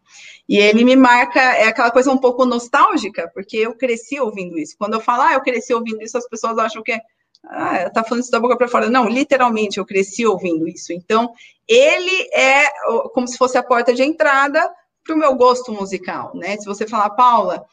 [0.47, 4.77] E ele me marca, é aquela coisa um pouco nostálgica, porque eu cresci ouvindo isso.
[4.77, 7.01] Quando eu falo, ah, eu cresci ouvindo isso, as pessoas acham que é
[7.47, 8.89] ah, tá falando isso da boca para fora.
[8.89, 10.93] Não, literalmente, eu cresci ouvindo isso.
[10.93, 11.33] Então,
[11.69, 12.71] ele é
[13.13, 14.71] como se fosse a porta de entrada
[15.05, 16.57] para o meu gosto musical, né?
[16.57, 17.65] Se você falar, Paula,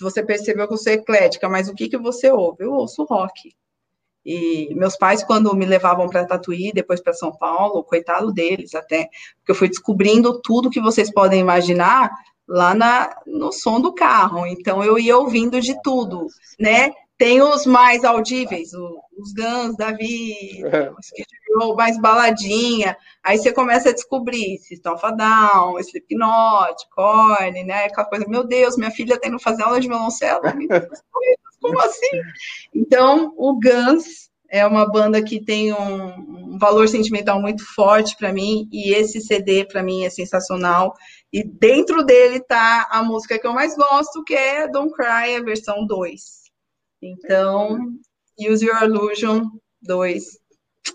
[0.00, 2.64] você percebeu que eu sou eclética, mas o que, que você ouve?
[2.64, 3.54] Eu ouço rock.
[4.24, 9.08] E meus pais, quando me levavam para Tatuí, depois para São Paulo, coitado deles até,
[9.38, 12.10] porque eu fui descobrindo tudo que vocês podem imaginar
[12.46, 14.44] lá na, no som do carro.
[14.44, 16.26] Então, eu ia ouvindo de tudo,
[16.58, 16.92] né?
[17.18, 20.94] Tem os mais audíveis, os Guns da vida,
[21.62, 22.96] o mais baladinha.
[23.24, 27.84] Aí você começa a descobrir System of a Down, Slipknot, Korn, né?
[27.84, 30.42] Aquela coisa, meu Deus, minha filha está indo fazer aula de violoncelo.
[31.60, 32.20] Como assim?
[32.74, 38.32] Então, o Guns é uma banda que tem um, um valor sentimental muito forte para
[38.32, 40.94] mim e esse CD para mim é sensacional.
[41.32, 45.42] E dentro dele tá a música que eu mais gosto, que é Don't Cry, a
[45.42, 46.45] versão 2.
[47.00, 47.78] Então,
[48.38, 49.44] Use Your Illusion
[49.82, 50.24] 2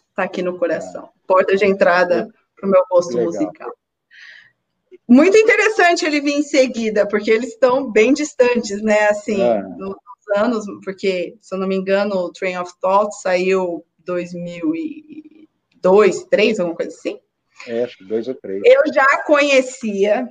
[0.09, 1.09] está aqui no coração.
[1.27, 3.26] Porta de entrada para o meu gosto Legal.
[3.26, 3.71] musical.
[5.07, 9.09] Muito interessante ele vir em seguida, porque eles estão bem distantes, né?
[9.09, 9.61] Assim, é.
[9.61, 9.95] nos
[10.36, 15.47] anos, porque, se eu não me engano, o Train of Thought saiu 2002,
[15.82, 17.19] 2003, alguma coisa assim.
[17.67, 18.61] É, acho que dois ou três.
[18.65, 20.28] Eu já conhecia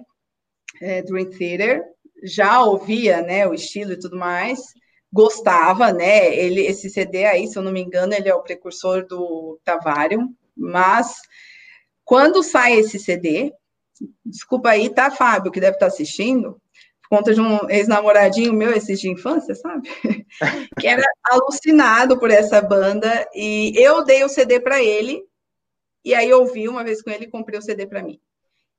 [0.80, 1.82] é, Dream Theater,
[2.22, 4.61] já ouvia, né, o estilo e tudo mais,
[5.12, 6.34] gostava, né?
[6.34, 10.34] Ele, esse CD aí, se eu não me engano, ele é o precursor do Tavarium,
[10.56, 11.16] mas
[12.04, 13.52] quando sai esse CD,
[14.24, 16.61] desculpa aí, tá, Fábio, que deve estar assistindo,
[17.02, 19.88] por conta de um ex-namoradinho meu, esses de infância, sabe?
[20.78, 25.24] que era alucinado por essa banda, e eu dei o CD para ele,
[26.04, 28.20] e aí eu ouvi uma vez com ele e comprei o CD para mim.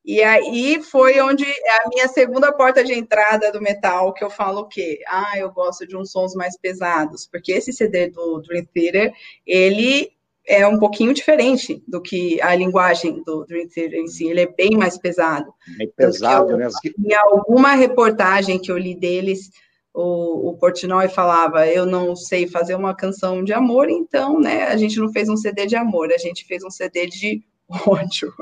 [0.04, 4.30] E aí foi onde é a minha segunda porta de entrada do metal, que eu
[4.30, 5.00] falo o quê?
[5.08, 9.14] Ah, eu gosto de uns sons mais pesados, porque esse CD do Dream Theater,
[9.46, 10.12] ele
[10.48, 14.52] é um pouquinho diferente do que a linguagem do Dream Theater em si, ele é
[14.52, 15.54] bem mais pesado.
[15.78, 16.68] Bem pesado, eu, né?
[16.98, 19.52] Em alguma reportagem que eu li deles,
[19.94, 24.78] o, o Portnoy falava, eu não sei fazer uma canção de amor, então, né, a
[24.78, 27.44] gente não fez um CD de amor, a gente fez um CD de
[27.88, 28.34] ódio,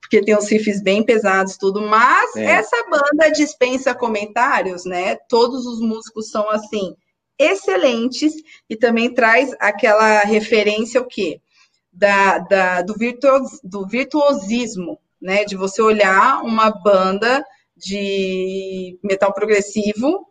[0.00, 2.44] porque tem uns riffs bem pesados, tudo, mas é.
[2.44, 5.16] essa banda dispensa comentários, né?
[5.28, 6.94] Todos os músicos são assim
[7.38, 8.34] excelentes
[8.68, 11.40] e também traz aquela referência o quê?
[11.92, 15.44] Da, da do, virtuos, do virtuosismo, né?
[15.44, 17.44] De você olhar uma banda
[17.76, 20.26] de metal progressivo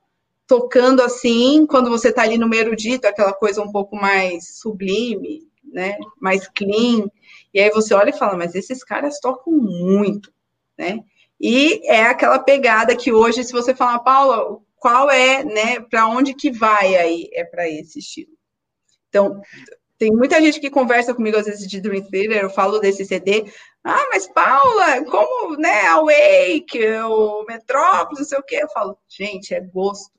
[0.48, 5.42] tocando assim, quando você está ali no meio erudito, aquela coisa um pouco mais sublime,
[5.64, 5.98] né?
[6.22, 7.08] Mais clean.
[7.56, 10.30] E aí você olha e fala, mas esses caras tocam muito,
[10.78, 11.00] né?
[11.40, 16.34] E é aquela pegada que hoje, se você falar, Paula, qual é, né, para onde
[16.34, 17.30] que vai aí?
[17.32, 18.34] É para esse estilo.
[19.08, 19.40] Então,
[19.98, 23.46] tem muita gente que conversa comigo às vezes de Dream Theater, eu falo desse CD.
[23.82, 28.60] Ah, mas Paula, como, né, Awake, o Metrópolis, não sei o quê.
[28.62, 30.12] Eu falo, gente, é gosto.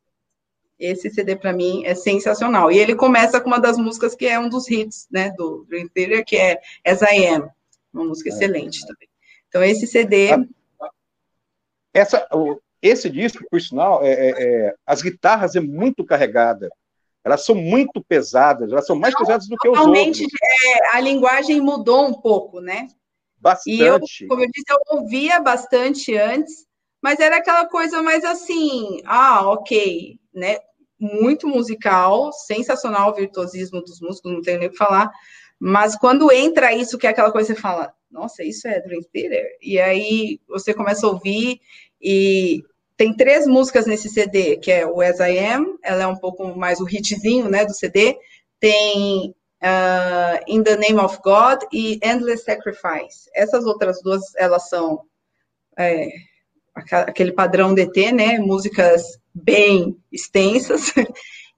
[0.78, 2.70] Esse CD para mim é sensacional.
[2.70, 5.88] E ele começa com uma das músicas que é um dos hits, né, do Dream
[5.88, 7.48] Theater, que é As I Am,
[7.92, 8.32] uma música é.
[8.32, 9.08] excelente também.
[9.48, 10.28] Então esse CD
[11.94, 12.28] essa
[12.82, 16.68] esse disco, por sinal, é, é, é, as guitarras é muito carregada.
[17.24, 20.20] Elas são muito pesadas, elas são mais Não, pesadas do que os outros.
[20.20, 22.86] É, a linguagem mudou um pouco, né?
[23.38, 23.76] Bastante.
[23.76, 23.98] E eu,
[24.28, 26.66] como eu disse, eu ouvia bastante antes,
[27.02, 30.58] mas era aquela coisa mais assim, ah, ok, né?
[30.98, 35.10] Muito musical, sensacional o virtuosismo dos músicos, não tenho nem o que falar.
[35.58, 39.46] Mas quando entra isso, que é aquela coisa, você fala, nossa, isso é Dream Theater?
[39.60, 41.60] E aí você começa a ouvir,
[42.00, 42.62] e
[42.96, 46.56] tem três músicas nesse CD, que é o As I Am, ela é um pouco
[46.56, 48.16] mais o hitzinho, né, do CD.
[48.58, 53.28] Tem uh, In the Name of God e Endless Sacrifice.
[53.34, 55.02] Essas outras duas, elas são
[55.78, 56.08] é,
[56.74, 58.38] aquele padrão DT, né?
[58.38, 60.92] Músicas bem extensas.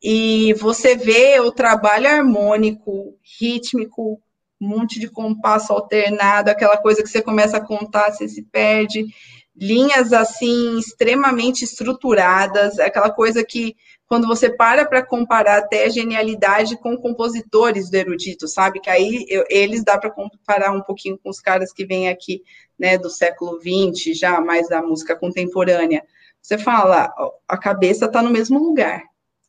[0.00, 4.22] E você vê o trabalho harmônico, rítmico,
[4.60, 9.06] um monte de compasso alternado, aquela coisa que você começa a contar, você se perde.
[9.56, 13.74] Linhas assim extremamente estruturadas, aquela coisa que
[14.06, 18.78] quando você para para comparar até a genialidade com compositores do erudito, sabe?
[18.78, 22.40] Que aí eu, eles dá para comparar um pouquinho com os caras que vêm aqui,
[22.78, 26.04] né, do século XX, já mais da música contemporânea.
[26.49, 27.12] Você fala,
[27.46, 29.03] a cabeça está no mesmo lugar.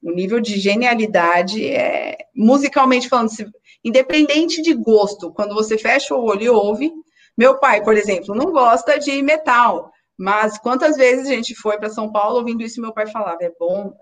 [0.03, 3.49] O nível de genialidade é, musicalmente falando, se,
[3.81, 6.91] independente de gosto, quando você fecha o olho e ouve.
[7.37, 11.89] Meu pai, por exemplo, não gosta de metal, mas quantas vezes a gente foi para
[11.89, 13.93] São Paulo ouvindo isso, meu pai falava, é bom,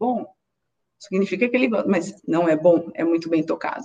[0.00, 0.26] bom,
[0.98, 3.84] significa que ele gosta, mas não é bom, é muito bem tocado.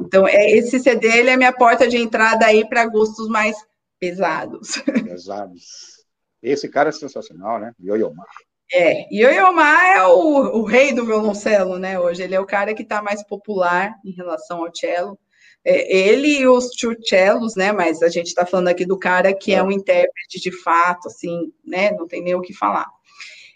[0.00, 3.54] Então, é, esse CD ele é a minha porta de entrada aí para gostos mais
[4.00, 4.80] pesados.
[5.04, 5.95] Pesados.
[6.42, 7.72] Esse cara é sensacional, né?
[7.82, 8.26] Yoyomar.
[8.72, 11.98] É, Yoyomar é o, o rei do violoncelo, né?
[11.98, 15.18] Hoje ele é o cara que está mais popular em relação ao cello.
[15.64, 16.70] É, ele e os
[17.04, 17.72] cellos, né?
[17.72, 21.52] Mas a gente está falando aqui do cara que é um intérprete de fato, assim,
[21.64, 21.92] né?
[21.92, 22.86] Não tem nem o que falar.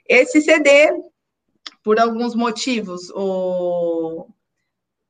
[0.08, 0.92] Esse CD,
[1.82, 4.26] por alguns motivos, o,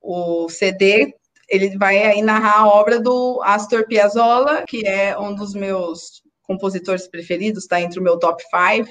[0.00, 1.14] o CD
[1.48, 7.07] ele vai aí narrar a obra do Astor Piazzolla, que é um dos meus compositores
[7.07, 8.90] preferidos, está entre o meu top 5,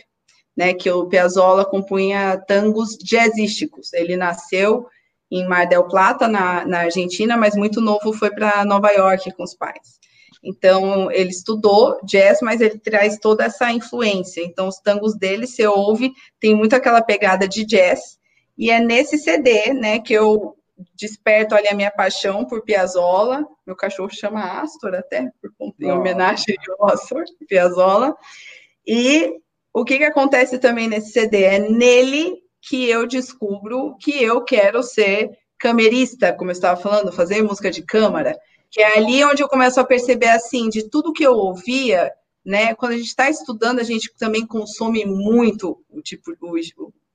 [0.55, 3.91] né, que o Piazzolla compunha tangos jazzísticos.
[3.91, 4.87] Ele nasceu
[5.29, 9.43] em Mar del Plata, na, na Argentina, mas muito novo foi para Nova York com
[9.43, 9.99] os pais.
[10.41, 14.41] Então, ele estudou jazz, mas ele traz toda essa influência.
[14.41, 18.17] Então, os tangos dele, você ouve, tem muito aquela pegada de jazz.
[18.57, 20.55] E é nesse CD, né, que eu
[20.95, 23.45] desperto ali a minha paixão por Piazzolla.
[23.65, 28.15] Meu cachorro chama Astor até, por, em homenagem ao Astor, Piazzolla.
[28.85, 29.33] E
[29.73, 31.43] o que, que acontece também nesse CD?
[31.43, 37.41] É nele que eu descubro que eu quero ser camerista, como eu estava falando, fazer
[37.41, 38.37] música de câmara
[38.71, 42.11] que é ali onde eu começo a perceber assim, de tudo que eu ouvia,
[42.45, 42.75] né?
[42.75, 46.53] Quando a gente está estudando, a gente também consome muito o tipo, o,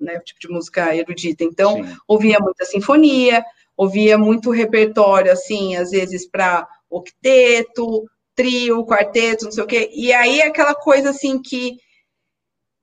[0.04, 1.42] né, o tipo de música erudita.
[1.42, 1.96] Então, Sim.
[2.06, 3.44] ouvia muita sinfonia,
[3.76, 9.90] ouvia muito repertório, assim, às vezes para octeto, trio, quarteto, não sei o quê.
[9.94, 11.78] E aí aquela coisa assim que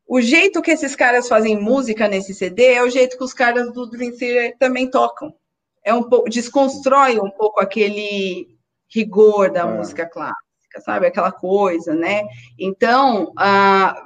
[0.08, 3.72] o jeito que esses caras fazem música nesse CD é o jeito que os caras
[3.72, 5.34] do Dream Theater também tocam.
[5.84, 8.58] É um pouco desconstrói um pouco aquele
[8.94, 9.78] rigor da é.
[9.78, 10.51] música clássica.
[10.80, 11.08] Sabe?
[11.08, 12.24] Aquela coisa, né?
[12.58, 13.34] Então,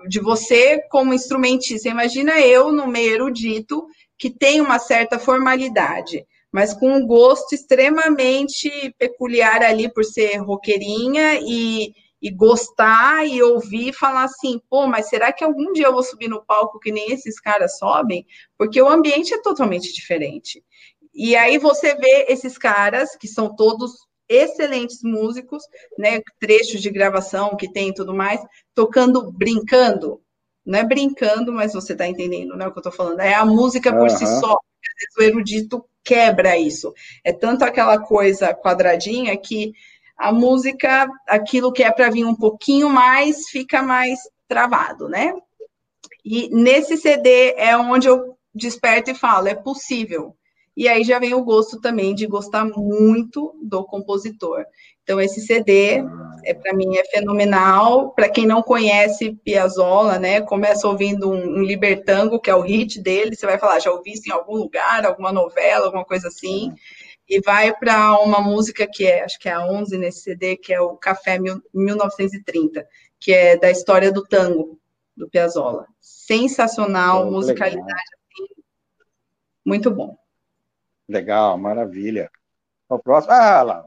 [0.07, 3.85] de você como instrumentista, imagina eu no meio erudito
[4.17, 11.39] que tem uma certa formalidade, mas com um gosto extremamente peculiar ali por ser roqueirinha
[11.41, 16.01] e, e gostar e ouvir falar assim, pô, mas será que algum dia eu vou
[16.01, 18.25] subir no palco que nem esses caras sobem?
[18.57, 20.63] Porque o ambiente é totalmente diferente.
[21.13, 23.91] E aí você vê esses caras que são todos
[24.27, 25.63] excelentes músicos,
[25.97, 28.41] né, trechos de gravação que tem e tudo mais,
[28.73, 30.21] tocando, brincando,
[30.65, 33.19] não é brincando, mas você está entendendo né, o que eu estou falando.
[33.19, 34.09] É a música por uhum.
[34.09, 34.53] si só.
[34.53, 36.93] Às vezes o erudito quebra isso.
[37.23, 39.73] É tanto aquela coisa quadradinha que
[40.17, 45.33] a música, aquilo que é para vir um pouquinho mais, fica mais travado, né?
[46.23, 50.35] E nesse CD é onde eu desperto e falo, é possível.
[50.75, 54.65] E aí já vem o gosto também de gostar muito do compositor.
[55.03, 56.03] Então esse CD
[56.43, 58.11] é para mim é fenomenal.
[58.11, 63.01] Para quem não conhece Piazzolla, né, começa ouvindo um, um, Libertango, que é o hit
[63.01, 66.73] dele, você vai falar, já ouvi isso em algum lugar, alguma novela, alguma coisa assim.
[67.27, 70.73] E vai para uma música que é, acho que é a 11 nesse CD, que
[70.73, 71.39] é o Café
[71.73, 72.85] 1930,
[73.19, 74.79] que é da história do tango
[75.15, 75.87] do Piazzolla.
[75.99, 78.61] Sensacional, musicalidade assim,
[79.65, 80.15] muito bom.
[81.07, 82.29] Legal, maravilha.
[82.89, 83.33] O próximo.
[83.33, 83.85] Ah, lá.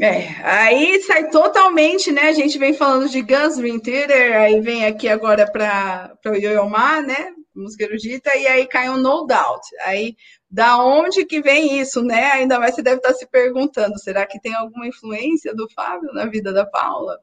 [0.00, 2.22] É, aí sai totalmente, né?
[2.22, 7.02] A gente vem falando de Guns Dream Theater, aí vem aqui agora para o Yoyomá,
[7.02, 7.34] né?
[7.54, 9.66] Música erudita, e aí cai um No Doubt.
[9.80, 10.16] Aí,
[10.50, 12.30] da onde que vem isso, né?
[12.32, 16.24] Ainda mais você deve estar se perguntando, será que tem alguma influência do Fábio na
[16.24, 17.18] vida da Paula?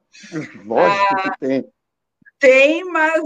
[0.64, 1.64] Lógico ah, que tem.
[2.38, 3.20] Tem, mas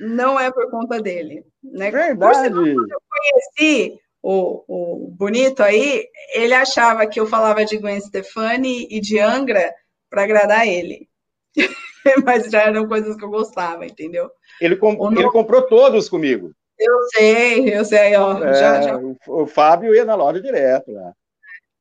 [0.00, 1.44] não é por conta dele.
[1.62, 1.90] Né?
[1.90, 2.50] Verdade.
[2.50, 8.88] Por eu conheci o, o Bonito aí, ele achava que eu falava de Gwen Stefani
[8.90, 9.74] e de Angra
[10.08, 11.06] para agradar ele.
[12.24, 14.30] Mas já eram coisas que eu gostava, entendeu?
[14.60, 16.52] Ele, ele comprou todos comigo.
[16.78, 18.42] Eu sei, eu sei, ó.
[18.42, 18.98] É, já, já.
[19.28, 21.12] O, Fábio ia na loja direto, né?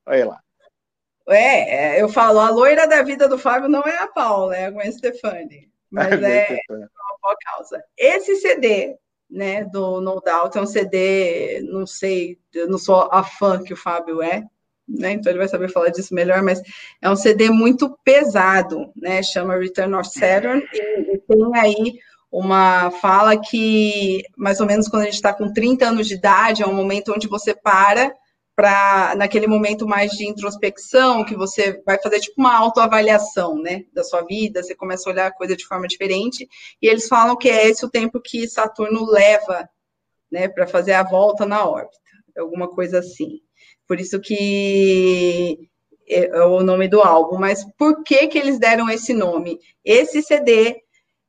[0.05, 0.39] Olha lá.
[1.29, 4.65] É, é, eu falo, a loira da vida do Fábio não é a Paula, é
[4.65, 5.71] a Gwen Stefani.
[5.89, 6.87] Mas é, é uma
[7.21, 7.81] boa causa.
[7.97, 8.97] Esse CD,
[9.33, 13.73] né, do No Doubt, é um CD, não sei, eu não sou a fã que
[13.73, 14.43] o Fábio é,
[14.87, 16.61] né, então ele vai saber falar disso melhor, mas
[17.01, 21.99] é um CD muito pesado, né, chama Return of Saturn, e, e tem aí
[22.31, 26.61] uma fala que, mais ou menos quando a gente está com 30 anos de idade,
[26.61, 28.13] é um momento onde você para
[28.55, 34.03] para naquele momento mais de introspecção, que você vai fazer tipo uma autoavaliação, né, da
[34.03, 36.47] sua vida, você começa a olhar a coisa de forma diferente,
[36.81, 39.67] e eles falam que é esse o tempo que Saturno leva,
[40.31, 41.97] né, para fazer a volta na órbita,
[42.37, 43.41] alguma coisa assim.
[43.87, 45.69] Por isso que
[46.07, 49.59] é, é o nome do álbum, mas por que que eles deram esse nome?
[49.83, 50.81] Esse CD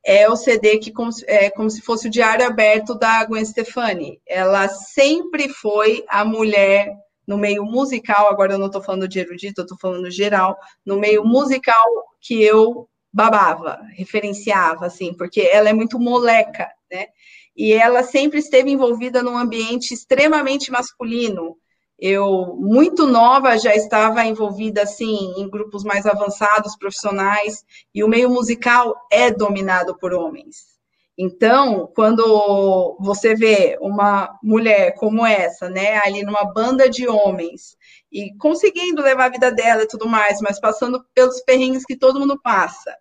[0.04, 0.92] é o CD que
[1.26, 4.20] é como se fosse o diário aberto da Gwen Stefani.
[4.26, 6.94] Ela sempre foi a mulher
[7.26, 10.98] no meio musical, agora eu não estou falando de erudito, eu estou falando geral, no
[10.98, 11.82] meio musical
[12.20, 17.06] que eu babava, referenciava, assim, porque ela é muito moleca, né?
[17.56, 21.56] E ela sempre esteve envolvida num ambiente extremamente masculino.
[21.96, 27.64] Eu, muito nova, já estava envolvida, assim, em grupos mais avançados, profissionais,
[27.94, 30.73] e o meio musical é dominado por homens.
[31.16, 37.76] Então, quando você vê uma mulher como essa, né, ali numa banda de homens
[38.10, 42.18] e conseguindo levar a vida dela e tudo mais, mas passando pelos perrengues que todo
[42.18, 42.96] mundo passa.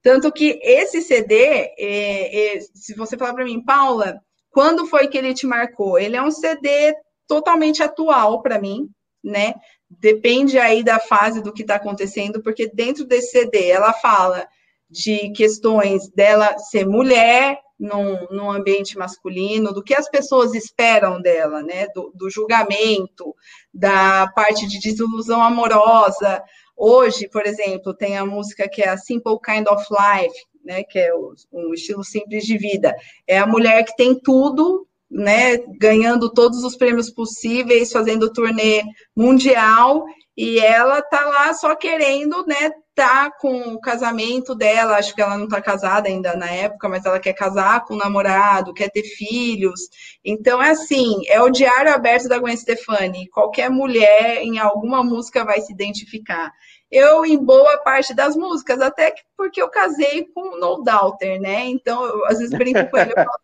[0.00, 1.34] Tanto que esse CD,
[1.76, 4.20] é, é, se você falar para mim, Paula,
[4.50, 5.98] quando foi que ele te marcou?
[5.98, 6.94] Ele é um CD
[7.26, 8.88] totalmente atual para mim,
[9.22, 9.54] né?
[9.88, 14.46] Depende aí da fase do que está acontecendo, porque dentro desse CD ela fala
[14.90, 21.62] de questões dela ser mulher num, num, ambiente masculino, do que as pessoas esperam dela,
[21.62, 21.86] né?
[21.94, 23.34] Do, do, julgamento,
[23.72, 26.42] da parte de desilusão amorosa.
[26.76, 30.82] Hoje, por exemplo, tem a música que é a Simple Kind of Life, né?
[30.82, 32.94] Que é o, um estilo simples de vida.
[33.26, 35.56] É a mulher que tem tudo, né?
[35.78, 38.82] Ganhando todos os prêmios possíveis, fazendo turnê
[39.16, 40.04] mundial
[40.42, 45.36] e ela tá lá só querendo, né, tá com o casamento dela, acho que ela
[45.36, 49.02] não tá casada ainda na época, mas ela quer casar com o namorado, quer ter
[49.02, 49.90] filhos.
[50.24, 53.28] Então é assim, é o diário aberto da Gwen Stefani.
[53.28, 56.50] Qualquer mulher em alguma música vai se identificar.
[56.90, 61.66] Eu em boa parte das músicas, até porque eu casei com o No Doubter, né?
[61.66, 63.40] Então, eu, às vezes brinco com ele, eu falo,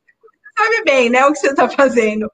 [0.57, 2.33] sabe bem, né, o que você tá fazendo.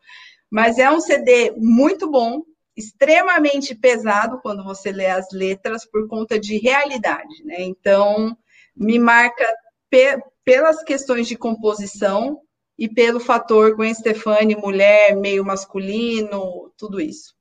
[0.48, 2.44] Mas é um CD muito bom,
[2.76, 7.56] extremamente pesado quando você lê as letras por conta de realidade, né?
[7.60, 8.36] Então,
[8.74, 9.46] me marca
[9.90, 12.40] pe pelas questões de composição
[12.76, 17.36] e pelo fator Gwen Stefani, mulher, meio masculino, tudo isso.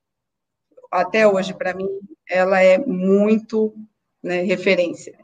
[0.92, 1.88] Até hoje, para mim,
[2.30, 3.74] ela é muito
[4.22, 5.18] né, referência.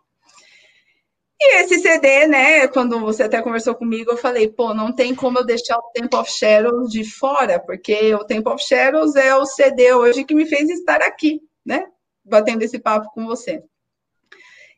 [1.39, 5.37] E esse CD, né, quando você até conversou comigo, eu falei, pô, não tem como
[5.37, 9.45] eu deixar o Temple of Shadows de fora, porque o Temple of Shadows é o
[9.45, 11.85] CD hoje que me fez estar aqui, né,
[12.25, 13.63] batendo esse papo com você.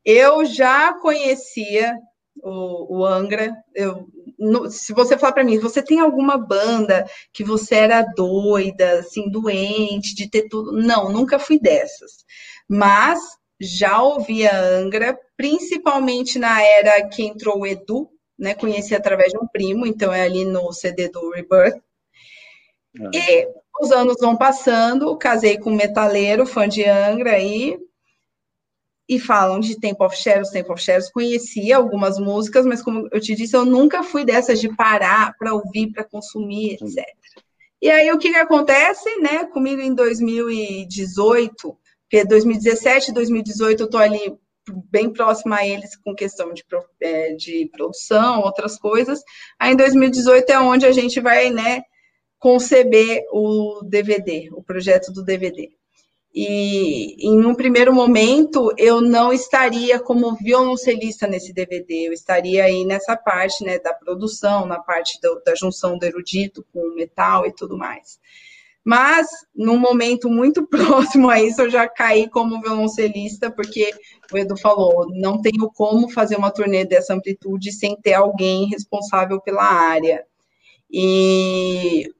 [0.03, 1.97] Eu já conhecia
[2.43, 4.07] o, o Angra, eu,
[4.37, 9.29] no, se você falar para mim, você tem alguma banda que você era doida, assim,
[9.29, 10.73] doente, de ter tudo?
[10.73, 12.25] Não, nunca fui dessas.
[12.67, 13.19] Mas
[13.59, 18.53] já ouvia Angra, principalmente na era que entrou o Edu, né?
[18.53, 21.81] Conheci através de um primo, então é ali no CD do Rebirth.
[22.99, 23.11] Ah.
[23.13, 23.47] E
[23.81, 27.77] os anos vão passando, casei com um metaleiro, fã de Angra aí,
[29.07, 33.19] e falam de Temple of Shadows, Temple of Shadows, conhecia algumas músicas, mas como eu
[33.19, 37.03] te disse, eu nunca fui dessas de parar para ouvir, para consumir, etc.
[37.81, 41.77] E aí o que, que acontece, né, comigo em 2018,
[42.09, 44.35] porque 2017 2018 eu estou ali
[44.89, 46.63] bem próxima a eles com questão de,
[46.99, 49.21] é, de produção, outras coisas.
[49.59, 51.83] Aí em 2018 é onde a gente vai, né,
[52.39, 55.69] conceber o DVD, o projeto do DVD.
[56.33, 62.85] E em um primeiro momento eu não estaria como violoncelista nesse DVD, eu estaria aí
[62.85, 67.45] nessa parte né, da produção, na parte do, da junção do erudito com o metal
[67.45, 68.19] e tudo mais.
[68.83, 73.91] Mas, num momento muito próximo a isso, eu já caí como violoncelista, porque
[74.31, 79.41] o Edu falou, não tenho como fazer uma turnê dessa amplitude sem ter alguém responsável
[79.41, 80.25] pela área.
[80.89, 82.11] E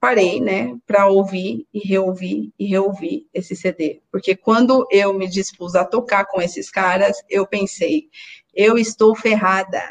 [0.00, 4.00] parei, né, para ouvir e reouvir e reouvir esse CD.
[4.10, 8.08] Porque quando eu me dispus a tocar com esses caras, eu pensei,
[8.54, 9.82] eu estou ferrada.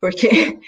[0.00, 0.58] Porque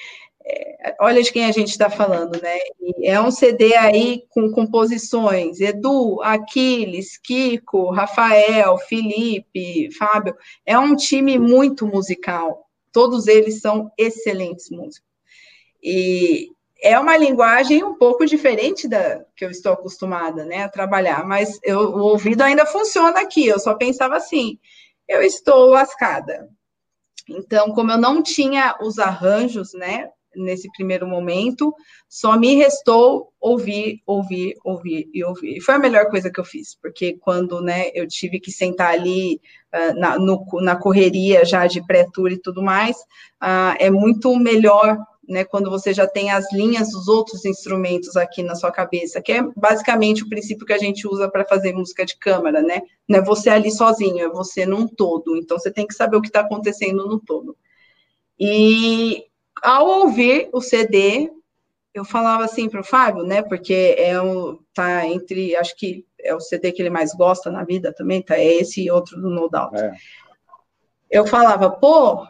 [1.00, 2.58] olha de quem a gente está falando, né?
[3.02, 10.36] É um CD aí com composições: Edu, Aquiles, Kiko, Rafael, Felipe, Fábio.
[10.64, 12.66] É um time muito musical.
[12.92, 15.06] Todos eles são excelentes músicos.
[15.82, 16.50] E
[16.82, 21.26] é uma linguagem um pouco diferente da que eu estou acostumada, né, a trabalhar.
[21.26, 23.46] Mas eu, o ouvido ainda funciona aqui.
[23.46, 24.58] Eu só pensava assim:
[25.08, 26.48] eu estou lascada.
[27.28, 31.74] Então, como eu não tinha os arranjos, né, nesse primeiro momento,
[32.08, 35.56] só me restou ouvir, ouvir, ouvir e ouvir.
[35.56, 38.92] E foi a melhor coisa que eu fiz, porque quando né, eu tive que sentar
[38.92, 39.40] ali
[39.74, 42.96] uh, na, no, na correria já de pré-tour e tudo mais,
[43.42, 48.42] uh, é muito melhor né, quando você já tem as linhas dos outros instrumentos aqui
[48.42, 52.04] na sua cabeça, que é basicamente o princípio que a gente usa para fazer música
[52.04, 52.82] de câmara, né?
[53.08, 55.36] Não é você ali sozinho, é você num todo.
[55.36, 57.56] Então você tem que saber o que está acontecendo no todo.
[58.38, 59.24] E
[59.62, 61.30] ao ouvir o CD,
[61.94, 63.42] eu falava assim para o Fábio, né?
[63.42, 67.64] Porque é um, tá entre, acho que é o CD que ele mais gosta na
[67.64, 68.36] vida também, tá?
[68.36, 69.76] É esse e outro do No Doubt.
[69.76, 69.92] É.
[71.10, 72.26] Eu falava, pô,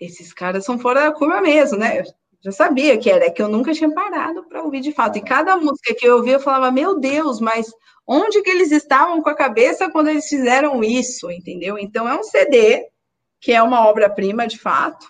[0.00, 2.00] esses caras são fora da curva mesmo, né?
[2.00, 2.04] Eu
[2.40, 5.18] já sabia que era, é que eu nunca tinha parado para ouvir de fato.
[5.18, 7.72] E cada música que eu ouvia, eu falava, meu Deus, mas
[8.06, 11.78] onde que eles estavam com a cabeça quando eles fizeram isso, entendeu?
[11.78, 12.86] Então é um CD
[13.40, 15.06] que é uma obra-prima de fato,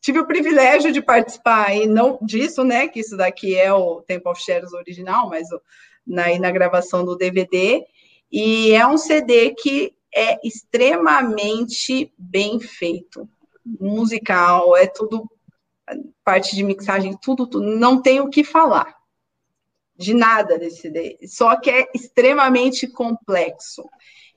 [0.00, 2.88] tive o privilégio de participar e não disso, né?
[2.88, 5.48] Que isso daqui é o Temple of Shadows original, mas
[6.06, 7.84] na, na gravação do DVD.
[8.30, 13.28] E é um CD que é extremamente bem feito.
[13.64, 15.30] Musical, é tudo,
[16.24, 17.66] parte de mixagem, tudo, tudo.
[17.76, 18.96] Não tem o que falar
[19.96, 21.18] de nada desse CD.
[21.26, 23.84] Só que é extremamente complexo.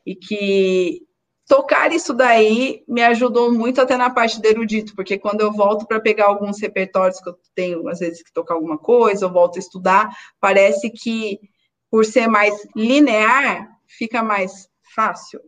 [0.06, 1.06] E que
[1.52, 5.86] tocar isso daí me ajudou muito até na parte do erudito, porque quando eu volto
[5.86, 9.58] para pegar alguns repertórios que eu tenho, às vezes, que tocar alguma coisa, eu volto
[9.58, 11.38] a estudar, parece que
[11.90, 15.42] por ser mais linear, fica mais fácil,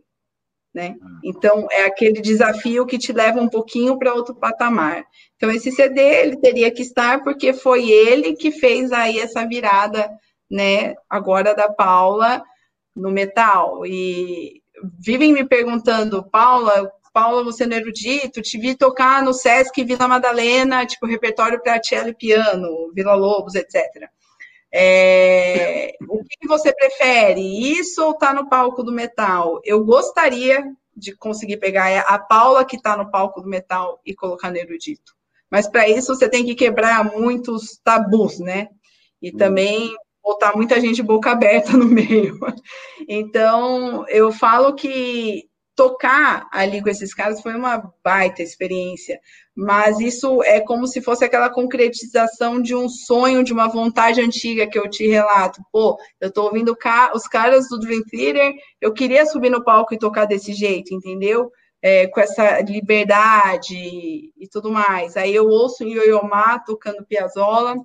[0.74, 0.94] né?
[1.00, 1.06] Ah.
[1.24, 5.06] Então, é aquele desafio que te leva um pouquinho para outro patamar.
[5.36, 10.06] Então, esse CD, ele teria que estar, porque foi ele que fez aí essa virada,
[10.50, 12.44] né, agora da Paula
[12.94, 14.62] no metal, e
[14.98, 20.08] vivem me perguntando, Paula, Paula, você não é erudito, te vi tocar no Sesc Vila
[20.08, 24.08] Madalena, tipo, repertório para cello e piano, Vila Lobos, etc.
[24.72, 27.40] É, o que você prefere,
[27.78, 29.60] isso ou tá no palco do metal?
[29.64, 30.64] Eu gostaria
[30.96, 35.14] de conseguir pegar a Paula que está no palco do metal e colocar no erudito.
[35.48, 38.68] Mas para isso você tem que quebrar muitos tabus, né?
[39.22, 39.94] E também
[40.24, 42.38] botar muita gente boca aberta no meio.
[43.06, 45.44] Então, eu falo que
[45.76, 49.18] tocar ali com esses caras foi uma baita experiência,
[49.54, 54.68] mas isso é como se fosse aquela concretização de um sonho, de uma vontade antiga
[54.68, 55.60] que eu te relato.
[55.72, 56.76] Pô, eu tô ouvindo
[57.12, 61.50] os caras do Dream Theater, eu queria subir no palco e tocar desse jeito, entendeu?
[61.82, 65.18] É, com essa liberdade e tudo mais.
[65.18, 67.76] Aí eu ouço o Yoyomá tocando Piazzolla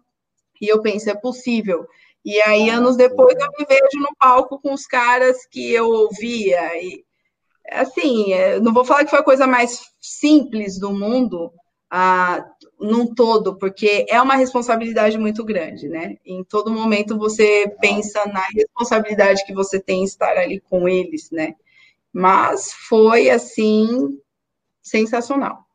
[0.61, 1.85] e eu penso, é possível.
[2.29, 6.79] E aí, anos depois, eu me vejo no palco com os caras que eu ouvia.
[6.79, 7.03] E,
[7.71, 11.51] assim, é, não vou falar que foi a coisa mais simples do mundo,
[11.89, 12.45] ah,
[12.79, 16.17] num todo, porque é uma responsabilidade muito grande, né?
[16.23, 21.31] Em todo momento você pensa na responsabilidade que você tem em estar ali com eles,
[21.31, 21.55] né?
[22.13, 24.19] Mas foi, assim,
[24.83, 25.65] sensacional.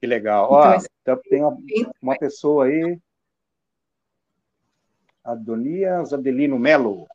[0.00, 0.48] Que legal.
[0.50, 1.56] Ó, então, tem uma,
[2.02, 2.98] uma pessoa aí,
[5.26, 7.06] Adonias Adelino Melo.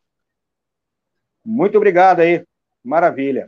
[1.43, 2.45] Muito obrigado aí.
[2.83, 3.47] Maravilha.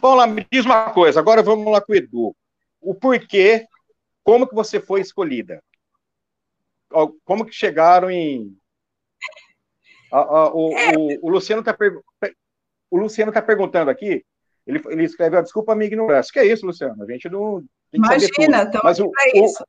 [0.00, 2.36] Bom, lá, me diz uma coisa, agora vamos lá com o Edu.
[2.80, 3.66] O porquê,
[4.22, 5.62] como que você foi escolhida?
[7.24, 8.56] Como que chegaram em...
[10.12, 12.00] o, o, o, Luciano está per...
[13.32, 14.24] tá perguntando aqui,
[14.66, 16.32] ele, ele escreveu, desculpa a minha ignorância.
[16.32, 17.02] Que é isso, Luciano?
[17.02, 17.64] A gente não...
[17.92, 19.64] Imagina, estamos Mas o, isso.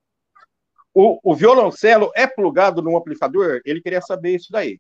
[0.94, 3.62] O, o, violoncelo é plugado num amplificador?
[3.66, 4.80] Ele queria saber isso daí.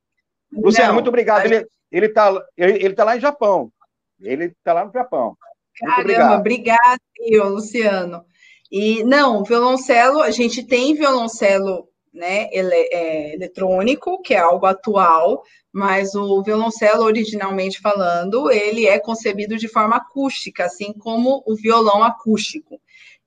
[0.51, 1.45] Luciano, não, muito obrigado.
[1.45, 3.71] Ele, ele, tá, ele, ele tá lá em Japão.
[4.19, 5.37] Ele está lá no Japão.
[5.79, 6.99] Caramba, obrigada,
[7.45, 8.25] Luciano.
[8.71, 15.43] E não, violoncelo, a gente tem violoncelo né, ele, é, eletrônico, que é algo atual,
[15.71, 22.03] mas o violoncelo, originalmente falando, ele é concebido de forma acústica, assim como o violão
[22.03, 22.79] acústico.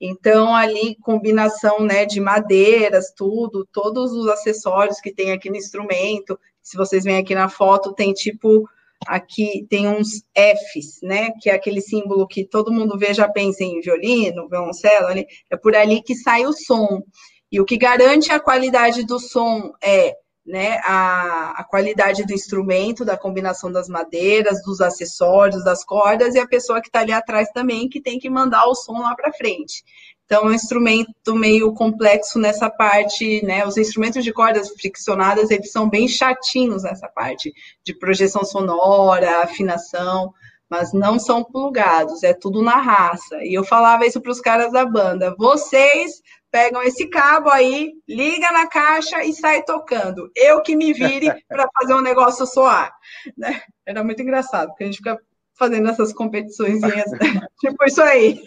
[0.07, 6.39] Então, ali, combinação né, de madeiras, tudo, todos os acessórios que tem aqui no instrumento.
[6.63, 8.69] Se vocês veem aqui na foto, tem tipo
[9.07, 11.31] aqui tem uns Fs, né?
[11.41, 15.57] Que é aquele símbolo que todo mundo vê, já pensa em violino, violoncelo, ali, é
[15.57, 17.03] por ali que sai o som.
[17.51, 20.15] E o que garante a qualidade do som é
[20.47, 26.39] né, a, a qualidade do instrumento, da combinação das madeiras, dos acessórios, das cordas, e
[26.39, 29.33] a pessoa que está ali atrás também, que tem que mandar o som lá para
[29.33, 29.83] frente.
[30.27, 33.67] Então, é um instrumento meio complexo nessa parte, né?
[33.67, 37.53] Os instrumentos de cordas friccionadas, eles são bem chatinhos nessa parte
[37.85, 40.33] de projeção sonora, afinação,
[40.69, 43.37] mas não são plugados, é tudo na raça.
[43.45, 46.23] E eu falava isso para os caras da banda: vocês
[46.55, 50.31] pegam esse cabo aí, liga na caixa e sai tocando.
[50.37, 52.95] Eu que me vire para fazer um negócio soar.
[53.37, 53.61] Né?
[53.85, 55.19] Era muito engraçado, porque a gente fica
[55.59, 56.79] fazendo essas competições,
[57.59, 58.41] tipo isso aí.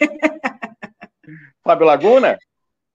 [1.62, 2.38] Fábio Laguna?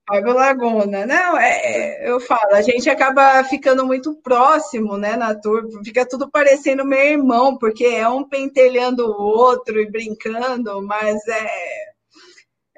[0.04, 5.32] Fábio Laguna, não, é, é, eu falo, a gente acaba ficando muito próximo, né, na
[5.32, 11.26] turma, fica tudo parecendo meu irmão, porque é um pentelhando o outro e brincando, mas
[11.28, 11.93] é,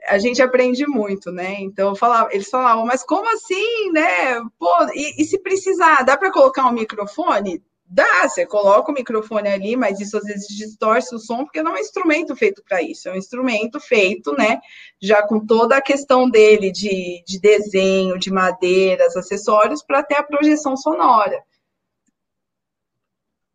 [0.09, 1.57] a gente aprende muito, né?
[1.61, 4.40] Então falava, eles falavam, mas como assim, né?
[4.59, 7.62] Pô, e, e se precisar, dá para colocar um microfone?
[7.88, 11.70] Dá, você coloca o microfone ali, mas isso às vezes distorce o som, porque não
[11.72, 14.59] é um instrumento feito para isso, é um instrumento feito, né,
[15.00, 20.22] já com toda a questão dele de, de desenho, de madeiras, acessórios, para ter a
[20.24, 21.40] projeção sonora.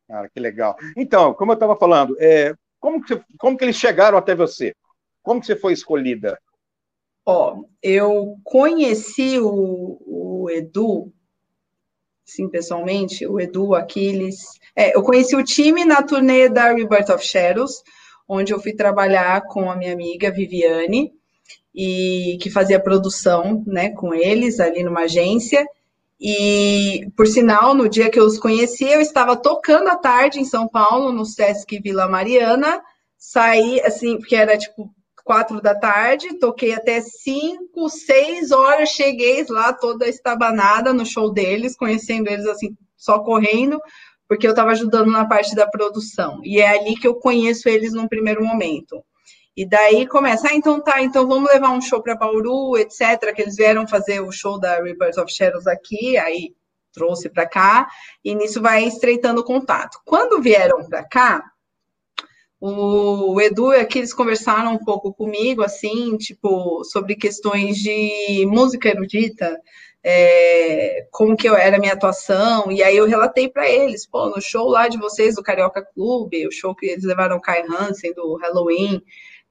[0.07, 0.77] Cara, que legal.
[0.95, 4.73] Então, como eu estava falando, é, como, que, como que eles chegaram até você?
[5.21, 6.39] Como que você foi escolhida?
[7.25, 11.13] Ó, eu conheci o, o Edu
[12.31, 14.37] sim, pessoalmente, o Edu, Aquiles.
[14.75, 17.83] É, eu conheci o time na turnê da Rebirth of Shadows,
[18.27, 21.11] onde eu fui trabalhar com a minha amiga Viviane,
[21.75, 25.65] e que fazia produção né, com eles ali numa agência.
[26.19, 30.45] E, por sinal, no dia que eu os conheci, eu estava tocando à tarde em
[30.45, 32.81] São Paulo, no Sesc Vila Mariana.
[33.17, 34.93] Saí, assim, porque era tipo
[35.23, 41.75] quatro da tarde, toquei até cinco, seis horas, cheguei lá toda estabanada no show deles,
[41.75, 43.79] conhecendo eles assim, só correndo,
[44.27, 46.39] porque eu estava ajudando na parte da produção.
[46.43, 49.03] E é ali que eu conheço eles num primeiro momento.
[49.55, 53.33] E daí começa, ah, então tá, então vamos levar um show para Bauru, etc.
[53.35, 56.55] Que eles vieram fazer o show da Rebirth of Shadows aqui, aí
[56.93, 57.87] trouxe para cá,
[58.23, 59.99] e nisso vai estreitando o contato.
[60.05, 61.50] Quando vieram para cá,
[62.61, 69.59] o Edu aqui eles conversaram um pouco comigo, assim, tipo, sobre questões de música erudita,
[70.03, 74.29] é, como que eu era a minha atuação, e aí eu relatei para eles, pô,
[74.29, 77.63] no show lá de vocês do Carioca Clube, o show que eles levaram o Kai
[77.63, 79.01] Hansen do Halloween,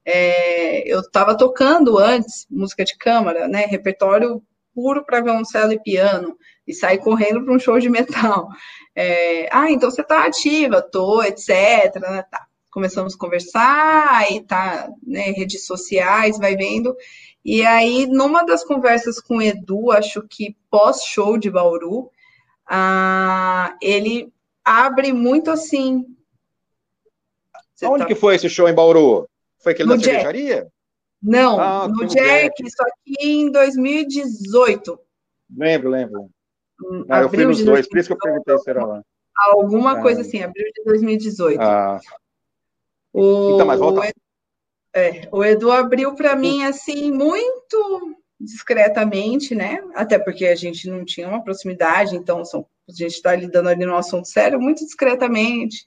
[0.05, 4.41] é, eu estava tocando antes música de câmara, né, repertório
[4.73, 8.47] puro para violoncelo e piano, e sair correndo para um show de metal.
[8.95, 11.95] É, ah, então você está ativa, tô, etc.
[11.99, 12.47] Né, tá.
[12.71, 16.95] Começamos a conversar, aí tá, né, redes sociais, vai vendo.
[17.43, 22.09] E aí, numa das conversas com o Edu, acho que pós-show de Bauru,
[22.65, 24.31] ah, ele
[24.63, 26.05] abre muito assim.
[27.83, 28.05] Onde tá...
[28.05, 29.27] que foi esse show em Bauru?
[29.59, 30.11] Foi aquele no da Jack.
[30.11, 30.67] cervejaria?
[31.21, 34.99] Não, ah, no Jack, Jack, só que em 2018.
[35.55, 36.29] Lembro, lembro.
[36.83, 39.01] Hum, ah, eu fui nos dois, por isso que eu perguntei se era lá.
[39.47, 40.01] Alguma ah.
[40.01, 41.61] coisa assim, abril de 2018.
[41.61, 41.99] Ah.
[43.13, 43.99] O, então, mas volta.
[43.99, 44.21] O Edu,
[44.93, 49.83] é, o Edu abriu para mim assim muito discretamente, né?
[49.93, 53.85] Até porque a gente não tinha uma proximidade, então são, a gente está lidando ali
[53.85, 55.85] no assunto sério, muito discretamente.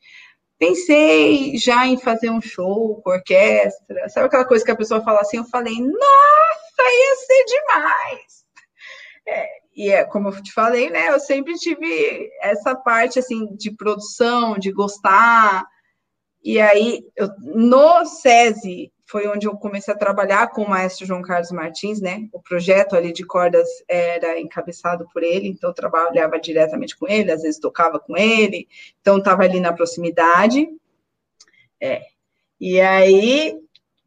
[0.59, 5.21] Pensei já em fazer um show com orquestra, sabe aquela coisa que a pessoa fala
[5.21, 5.39] assim?
[5.39, 8.45] Eu falei, nossa, ia ser demais!
[9.27, 11.09] É, e é como eu te falei, né?
[11.09, 15.65] Eu sempre tive essa parte assim de produção, de gostar.
[16.45, 21.23] E aí, eu, no SESI, foi onde eu comecei a trabalhar com o maestro João
[21.23, 22.29] Carlos Martins, né?
[22.33, 27.33] O projeto ali de cordas era encabeçado por ele, então eu trabalhava diretamente com ele,
[27.33, 28.69] às vezes tocava com ele,
[29.01, 30.69] então estava ali na proximidade.
[31.81, 32.03] É.
[32.61, 33.59] E aí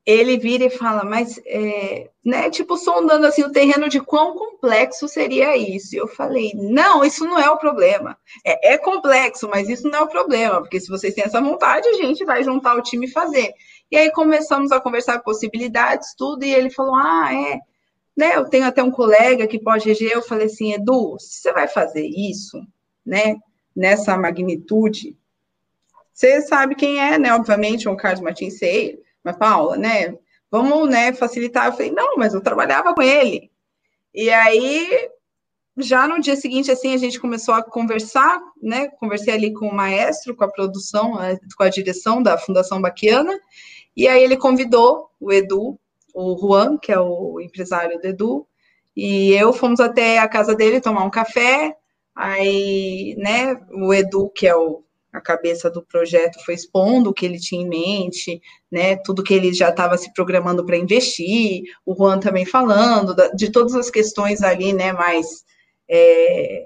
[0.08, 5.06] ele vira e fala, mas, é, né, tipo, sondando assim o terreno de quão complexo
[5.06, 5.94] seria isso.
[5.94, 8.18] E eu falei, não, isso não é o problema.
[8.46, 11.90] É, é, complexo, mas isso não é o problema, porque se vocês têm essa vontade,
[11.90, 13.52] a gente vai juntar o time e fazer.
[13.92, 17.60] E aí começamos a conversar possibilidades, tudo, e ele falou, ah, é,
[18.16, 20.14] né, eu tenho até um colega que pode reger.
[20.14, 22.58] Eu falei assim, Edu, se você vai fazer isso,
[23.06, 23.36] né,
[23.76, 25.18] nessa magnitude,
[26.14, 28.98] você sabe quem é, né, obviamente, o Carlos Martins Seia,
[29.28, 30.18] mas Paula, né?
[30.50, 31.66] Vamos, né, facilitar.
[31.66, 33.52] Eu falei, não, mas eu trabalhava com ele.
[34.14, 35.10] E aí,
[35.78, 38.88] já no dia seguinte, assim, a gente começou a conversar, né?
[38.88, 41.18] Conversei ali com o maestro, com a produção,
[41.58, 43.38] com a direção da Fundação Baquiana.
[43.96, 45.78] E aí ele convidou o Edu,
[46.14, 48.48] o Juan, que é o empresário do Edu,
[48.96, 51.76] e eu fomos até a casa dele tomar um café.
[52.16, 54.84] Aí, né, o Edu, que é o
[55.18, 58.42] a cabeça do projeto foi expondo o que ele tinha em mente,
[58.72, 63.30] né, tudo que ele já estava se programando para investir, o Juan também falando da,
[63.30, 65.44] de todas as questões ali, né, mais,
[65.90, 66.66] é,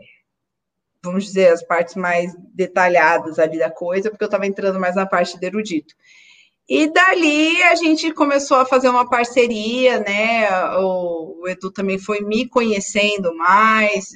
[1.04, 5.06] vamos dizer, as partes mais detalhadas ali da coisa, porque eu estava entrando mais na
[5.06, 5.96] parte do erudito.
[6.70, 10.48] E dali a gente começou a fazer uma parceria, né,
[10.78, 14.10] o Edu também foi me conhecendo mais,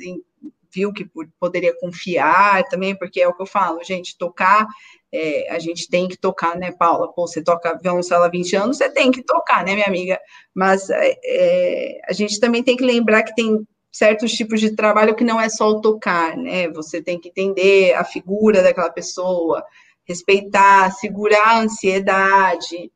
[0.76, 1.09] viu que
[1.39, 4.67] poderia confiar também, porque é o que eu falo, gente, tocar,
[5.11, 7.11] é, a gente tem que tocar, né, Paula?
[7.13, 10.19] Pô, você toca violoncelo há 20 anos, você tem que tocar, né, minha amiga?
[10.53, 15.15] Mas é, é, a gente também tem que lembrar que tem certos tipos de trabalho
[15.15, 16.67] que não é só o tocar, né?
[16.71, 19.63] Você tem que entender a figura daquela pessoa,
[20.03, 22.91] respeitar, segurar a ansiedade.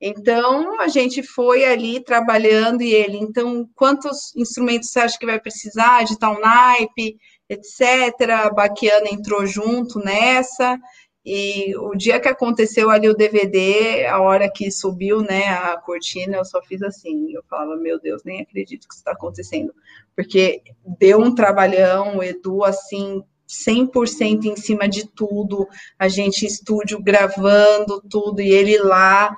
[0.00, 5.40] Então, a gente foi ali trabalhando e ele, então, quantos instrumentos você acha que vai
[5.40, 7.16] precisar de tal naipe,
[7.48, 8.30] etc.
[8.30, 10.78] A Baquiana entrou junto nessa,
[11.24, 16.36] e o dia que aconteceu ali o DVD, a hora que subiu, né, a cortina,
[16.36, 19.72] eu só fiz assim, eu falava, meu Deus, nem acredito que isso está acontecendo,
[20.14, 20.60] porque
[20.98, 25.66] deu um trabalhão, o Edu, assim, 100% em cima de tudo,
[25.98, 29.34] a gente estúdio gravando tudo, e ele lá,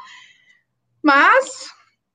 [1.07, 1.69] mas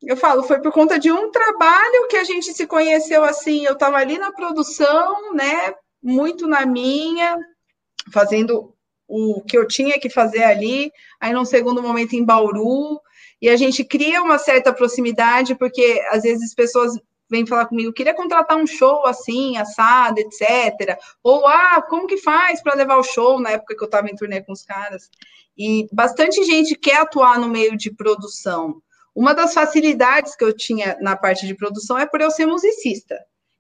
[0.04, 3.64] eu falo, foi por conta de um trabalho que a gente se conheceu assim.
[3.64, 5.74] Eu estava ali na produção, né?
[6.04, 7.38] Muito na minha,
[8.12, 8.76] fazendo
[9.08, 10.92] o que eu tinha que fazer ali.
[11.22, 13.00] Aí, num segundo momento, em Bauru.
[13.42, 16.92] E a gente cria uma certa proximidade, porque às vezes as pessoas
[17.30, 21.00] vêm falar comigo, queria contratar um show assim, assado, etc.
[21.24, 24.16] Ou, ah, como que faz para levar o show na época que eu estava em
[24.16, 25.10] turnê com os caras?
[25.58, 28.82] E bastante gente quer atuar no meio de produção.
[29.16, 33.18] Uma das facilidades que eu tinha na parte de produção é por eu ser musicista.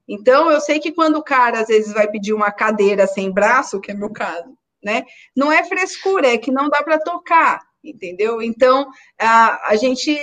[0.07, 3.79] Então, eu sei que quando o cara às vezes vai pedir uma cadeira sem braço,
[3.79, 5.03] que é meu caso, né?
[5.35, 8.41] Não é frescura, é que não dá para tocar entendeu?
[8.41, 8.87] Então,
[9.19, 10.15] a, a gente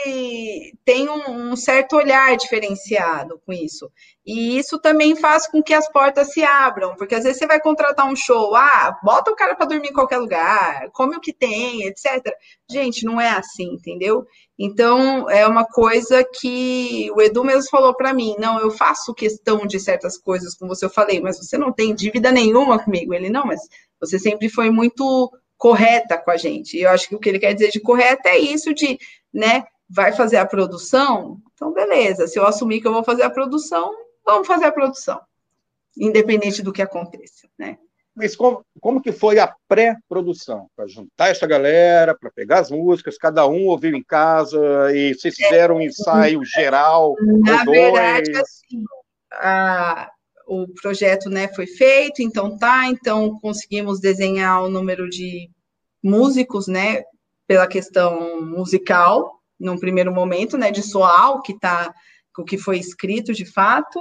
[0.85, 3.91] tem um, um, certo olhar diferenciado com isso.
[4.25, 7.61] E isso também faz com que as portas se abram, porque às vezes você vai
[7.61, 11.33] contratar um show, ah, bota o cara para dormir em qualquer lugar, come o que
[11.33, 12.33] tem, etc.
[12.71, 14.27] Gente, não é assim, entendeu?
[14.59, 19.67] Então, é uma coisa que o Edu mesmo falou para mim, não, eu faço questão
[19.67, 23.15] de certas coisas com você, eu falei, mas você não tem dívida nenhuma comigo.
[23.15, 23.61] Ele, não, mas
[24.01, 26.77] você sempre foi muito correta com a gente.
[26.77, 28.99] E eu acho que o que ele quer dizer de correta é isso de,
[29.35, 31.39] né, vai fazer a produção?
[31.53, 32.27] Então, beleza.
[32.29, 33.93] Se eu assumir que eu vou fazer a produção,
[34.25, 35.21] vamos fazer a produção.
[35.97, 37.77] independente do que aconteça, né?
[38.15, 40.69] Mas como, como que foi a pré-produção?
[40.75, 44.61] Para juntar essa galera, para pegar as músicas, cada um ouviu em casa,
[44.93, 47.15] e vocês fizeram um ensaio geral?
[47.21, 48.43] Na verdade, dois.
[48.43, 48.85] assim,
[49.33, 50.11] a,
[50.49, 55.51] o projeto né, foi feito, então tá, então conseguimos desenhar o número de
[56.03, 57.03] músicos, né,
[57.47, 61.93] pela questão musical, num primeiro momento, né, de soar o que tá,
[62.39, 64.01] o que foi escrito de fato,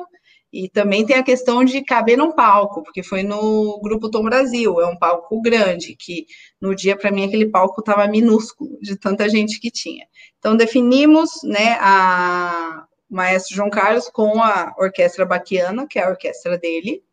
[0.53, 4.79] e também tem a questão de caber num palco, porque foi no Grupo Tom Brasil,
[4.79, 6.25] é um palco grande, que
[6.61, 10.05] no dia, para mim, aquele palco estava minúsculo, de tanta gente que tinha.
[10.39, 16.57] Então, definimos né, a, maestro João Carlos com a Orquestra Baquiana, que é a orquestra
[16.57, 17.03] dele.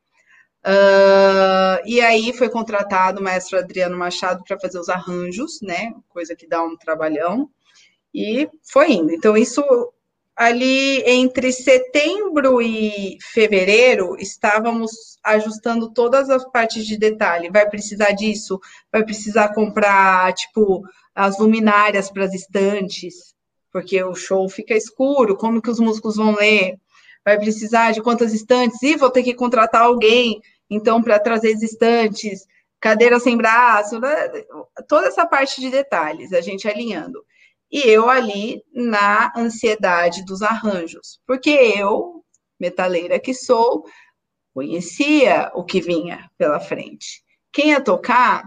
[0.66, 5.92] Uh, e aí foi contratado o maestro Adriano Machado para fazer os arranjos, né?
[6.08, 7.50] Coisa que dá um trabalhão.
[8.14, 9.12] E foi indo.
[9.12, 9.62] Então, isso
[10.36, 17.50] ali entre setembro e fevereiro, estávamos ajustando todas as partes de detalhe.
[17.50, 18.58] Vai precisar disso,
[18.90, 20.82] vai precisar comprar, tipo,
[21.14, 23.33] as luminárias para as estantes,
[23.74, 26.78] porque o show fica escuro, como que os músicos vão ler?
[27.24, 28.80] Vai precisar de quantas estantes?
[28.80, 32.46] E vou ter que contratar alguém, então, para trazer as estantes,
[32.78, 34.28] cadeira sem braço, né?
[34.86, 37.24] toda essa parte de detalhes, a gente alinhando
[37.72, 42.24] e eu ali na ansiedade dos arranjos, porque eu,
[42.60, 43.84] metaleira que sou,
[44.54, 47.24] conhecia o que vinha pela frente.
[47.52, 48.44] Quem ia tocar,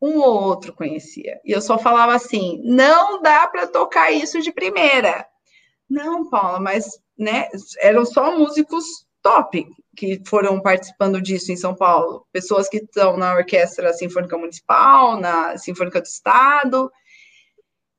[0.00, 1.40] um ou outro conhecia.
[1.44, 5.26] E eu só falava assim: não dá para tocar isso de primeira.
[5.88, 7.48] Não, Paula, mas né,
[7.80, 8.84] eram só músicos
[9.22, 12.26] top que foram participando disso em São Paulo.
[12.32, 16.90] Pessoas que estão na Orquestra Sinfônica Municipal, na Sinfônica do Estado,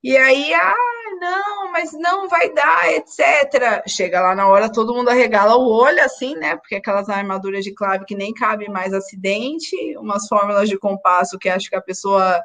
[0.01, 0.73] e aí, ah,
[1.15, 3.83] não, mas não vai dar, etc.
[3.87, 6.55] Chega lá na hora, todo mundo arregala o olho, assim, né?
[6.55, 11.49] Porque aquelas armaduras de clave que nem cabe mais acidente, umas fórmulas de compasso que
[11.49, 12.41] acho que a pessoa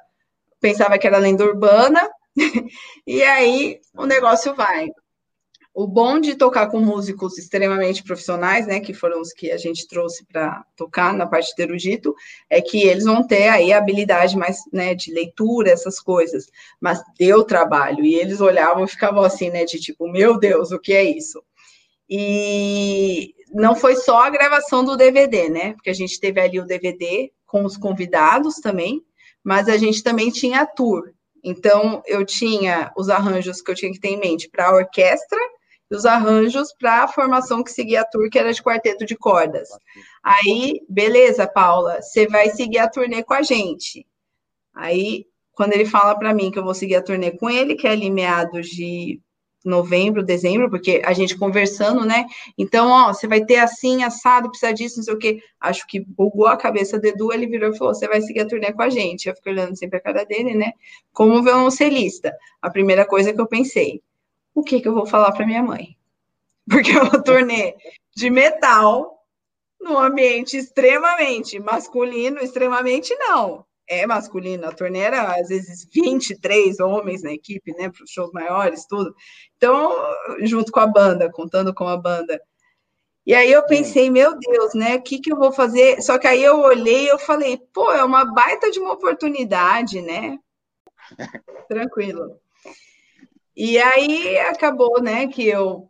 [0.61, 2.09] pensava que era lenda urbana.
[3.07, 4.91] e aí o negócio vai.
[5.75, 9.89] O bom de tocar com músicos extremamente profissionais, né, que foram os que a gente
[9.89, 12.15] trouxe para tocar na parte de erudito,
[12.49, 16.47] é que eles vão ter aí a habilidade mais, né, de leitura, essas coisas.
[16.81, 20.79] Mas deu trabalho e eles olhavam e ficavam assim, né, de tipo, meu Deus, o
[20.79, 21.43] que é isso?
[22.09, 25.73] E não foi só a gravação do DVD, né?
[25.73, 29.03] Porque a gente teve ali o DVD com os convidados também,
[29.43, 31.13] mas a gente também tinha a tour.
[31.43, 35.39] Então, eu tinha os arranjos que eu tinha que ter em mente para a orquestra
[35.91, 39.69] os arranjos para a formação que seguia a tour, que era de quarteto de cordas.
[40.23, 44.07] Aí, beleza, Paula, você vai seguir a turnê com a gente.
[44.75, 47.87] Aí, quando ele fala para mim que eu vou seguir a turnê com ele, que
[47.87, 49.21] é ali meados de
[49.65, 52.27] novembro, dezembro, porque a gente conversando, né?
[52.59, 55.41] Então, ó, você vai ter assim, assado, precisa disso, não sei o quê.
[55.59, 58.47] Acho que bugou a cabeça do Edu, ele virou e falou: você vai seguir a
[58.47, 59.29] turnê com a gente.
[59.29, 60.73] Eu fico olhando sempre a cara dele, né?
[61.13, 62.37] Como violoncelista.
[62.61, 64.03] A primeira coisa que eu pensei,
[64.55, 65.97] o que, que eu vou falar para minha mãe?
[66.69, 67.77] Porque é uma turnê
[68.17, 69.15] de metal
[69.81, 73.67] num ambiente extremamente masculino, extremamente não.
[73.87, 78.33] É masculino, a turnê era às vezes 23 homens na equipe, né, para os shows
[78.33, 79.15] maiores, tudo.
[79.59, 79.93] Então,
[80.41, 82.41] junto com a banda, contando com a banda.
[83.27, 86.01] E aí eu pensei, meu Deus, né, o que, que eu vou fazer?
[86.01, 90.01] Só que aí eu olhei e eu falei, pô, é uma baita de uma oportunidade,
[90.01, 90.39] né?
[91.69, 92.41] Tranquilo.
[93.57, 95.89] E aí acabou, né, que eu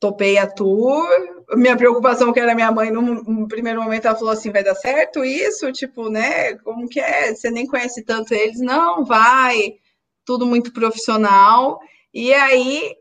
[0.00, 1.06] topei a tour.
[1.54, 5.24] Minha preocupação que era minha mãe, no, primeiro momento, ela falou assim: vai dar certo
[5.24, 5.70] isso?
[5.72, 6.54] Tipo, né?
[6.58, 7.34] Como que é?
[7.34, 8.60] Você nem conhece tanto eles?
[8.60, 9.74] Não, vai,
[10.24, 11.78] tudo muito profissional.
[12.12, 12.96] E aí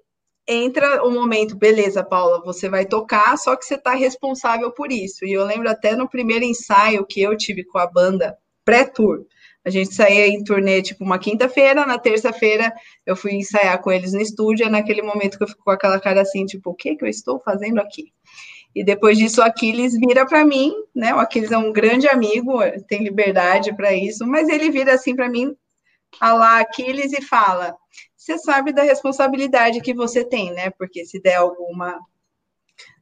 [0.48, 5.26] entra o momento, beleza, Paula, você vai tocar, só que você está responsável por isso.
[5.26, 9.26] E eu lembro até no primeiro ensaio que eu tive com a banda pré-tour.
[9.64, 12.74] A gente saía em turnê, tipo, uma quinta-feira, na terça-feira
[13.06, 16.00] eu fui ensaiar com eles no estúdio, é naquele momento que eu fico com aquela
[16.00, 18.12] cara assim, tipo, o que que eu estou fazendo aqui?
[18.74, 21.14] E depois disso, o Aquiles vira para mim, né?
[21.14, 25.30] O Aquiles é um grande amigo, tem liberdade para isso, mas ele vira assim para
[25.30, 25.54] mim,
[26.20, 27.76] a lá Aquiles, e fala:
[28.16, 30.70] Você sabe da responsabilidade que você tem, né?
[30.72, 32.00] Porque se der alguma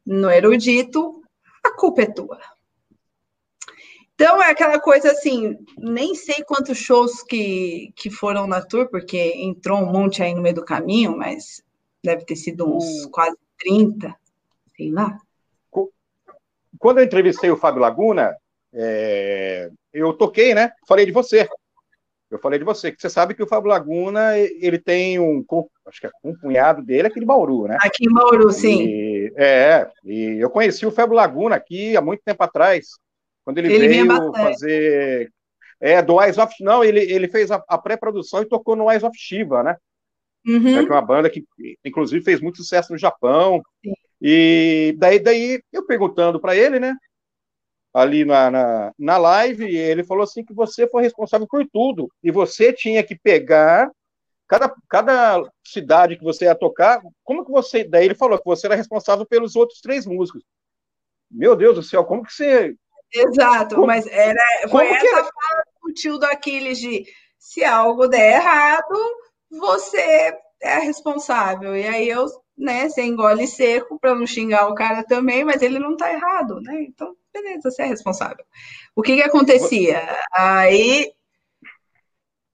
[0.06, 1.22] no erudito,
[1.64, 2.40] a culpa é tua.
[4.20, 9.18] Então é aquela coisa assim, nem sei quantos shows que, que foram na tour, porque
[9.38, 11.64] entrou um monte aí no meio do caminho, mas
[12.04, 13.10] deve ter sido uns hum.
[13.10, 14.14] quase 30,
[14.76, 15.18] sei lá.
[16.78, 18.36] Quando eu entrevistei o Fábio Laguna,
[18.74, 20.74] é, eu toquei, né?
[20.86, 21.48] Falei de você.
[22.30, 25.46] Eu falei de você, que você sabe que o Fábio Laguna, ele tem um,
[25.86, 27.78] acho que é um cunhado dele aqui de Bauru, né?
[27.80, 28.84] Aqui em Bauru, sim.
[28.84, 33.00] E, é, e eu conheci o Febo Laguna aqui há muito tempo atrás,
[33.44, 35.32] quando ele, ele veio fazer.
[35.82, 36.54] É, do Eyes of.
[36.62, 39.78] Não, ele, ele fez a, a pré-produção e tocou no Eyes of Shiva, né?
[40.46, 40.78] Uhum.
[40.78, 41.46] É, que é uma banda que,
[41.86, 43.62] inclusive, fez muito sucesso no Japão.
[43.84, 43.94] Sim.
[44.22, 46.96] E daí, daí eu perguntando para ele, né?
[47.94, 52.12] Ali na, na, na live, ele falou assim que você foi responsável por tudo.
[52.22, 53.90] E você tinha que pegar
[54.48, 57.84] cada, cada cidade que você ia tocar, como que você.
[57.84, 60.44] Daí ele falou que você era responsável pelos outros três músicos.
[61.32, 62.76] Meu Deus do céu, como que você.
[63.14, 65.24] Exato, como, mas era, foi essa era?
[65.24, 67.06] fala do tio do Aquiles de
[67.38, 68.96] se algo der errado,
[69.50, 71.76] você é responsável.
[71.76, 72.26] E aí eu,
[72.58, 76.62] né, você engole seco para não xingar o cara também, mas ele não tá errado,
[76.62, 76.84] né?
[76.84, 78.46] Então, beleza, você é responsável.
[78.96, 80.02] O que que acontecia?
[80.34, 81.12] Aí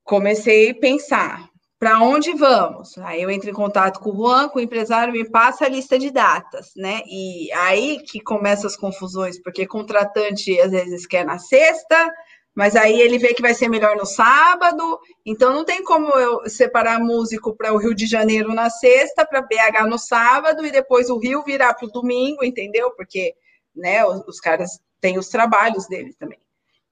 [0.03, 1.49] comecei a pensar,
[1.86, 2.97] para onde vamos?
[2.97, 5.99] Aí eu entro em contato com o Juan, com o empresário, me passa a lista
[5.99, 7.03] de datas, né?
[7.05, 12.11] E aí que começam as confusões, porque contratante às vezes quer na sexta,
[12.55, 16.49] mas aí ele vê que vai ser melhor no sábado, então não tem como eu
[16.49, 21.11] separar músico para o Rio de Janeiro na sexta, para BH no sábado e depois
[21.11, 22.95] o Rio virar para o domingo, entendeu?
[22.95, 23.36] Porque
[23.75, 26.39] né, os, os caras têm os trabalhos deles também.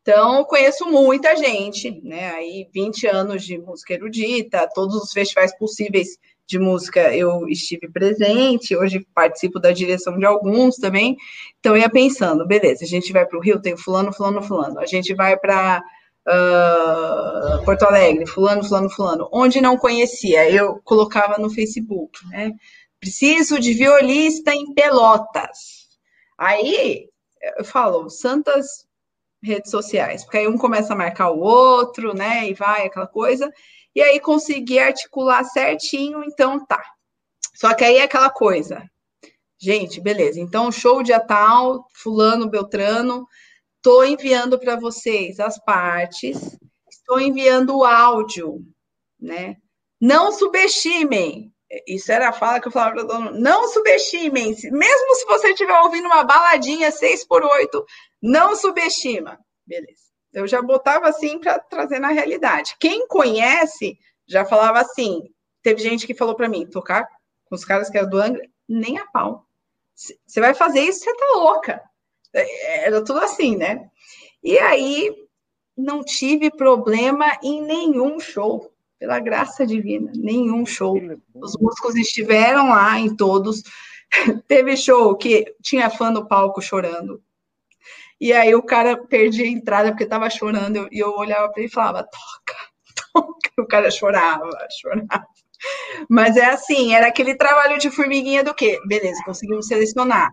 [0.04, 2.32] Então, conheço muita gente, né?
[2.32, 8.76] Aí, 20 anos de música erudita, todos os festivais possíveis de música eu estive presente,
[8.76, 11.16] hoje participo da direção de alguns também.
[11.58, 14.78] Então, ia pensando, beleza, a gente vai para o Rio, tem fulano, fulano, fulano.
[14.82, 15.82] A gente vai para
[16.28, 19.30] uh, ah, Porto Alegre, fulano, fulano, fulano.
[19.32, 22.52] Onde não conhecia, eu colocava no Facebook, né?
[23.00, 25.88] Preciso de violista em Pelotas.
[26.38, 27.08] Aí,
[27.58, 28.86] eu falo, Santas
[29.44, 32.50] redes sociais, porque aí um começa a marcar o outro, né?
[32.50, 33.52] E vai aquela coisa,
[33.94, 36.82] e aí conseguir articular certinho, então tá.
[37.56, 38.84] Só que aí é aquela coisa,
[39.62, 43.28] gente, beleza, então show dia tal, fulano, beltrano,
[43.82, 46.58] tô enviando para vocês as partes,
[46.90, 48.60] estou enviando o áudio,
[49.20, 49.58] né?
[50.00, 51.52] Não subestimem.
[51.88, 53.40] Isso era a fala que eu falava para o dono.
[53.40, 54.54] Não subestimem.
[54.72, 57.86] Mesmo se você estiver ouvindo uma baladinha 6 por 8
[58.24, 59.38] não subestima.
[59.68, 60.14] Beleza.
[60.32, 62.76] Eu já botava assim para trazer na realidade.
[62.80, 65.30] Quem conhece já falava assim.
[65.62, 67.08] Teve gente que falou para mim, tocar
[67.46, 69.46] com os caras que eram do Angra, nem a pau.
[69.94, 71.82] Você vai fazer isso, você tá louca.
[72.34, 73.90] É, era tudo assim, né?
[74.42, 75.14] E aí
[75.78, 80.98] não tive problema em nenhum show, pela graça divina, nenhum show.
[81.36, 83.64] Os músicos estiveram lá em todos.
[84.48, 87.22] Teve show que tinha fã no palco chorando,
[88.24, 91.70] e aí o cara perdia a entrada porque estava chorando, e eu, olhava para ele
[91.70, 92.58] e falava, toca,
[93.12, 93.50] toca.
[93.60, 94.50] O cara chorava,
[94.80, 95.28] chorava.
[96.10, 98.80] Mas é assim, era aquele trabalho de formiguinha do quê?
[98.88, 100.32] Beleza, conseguimos selecionar.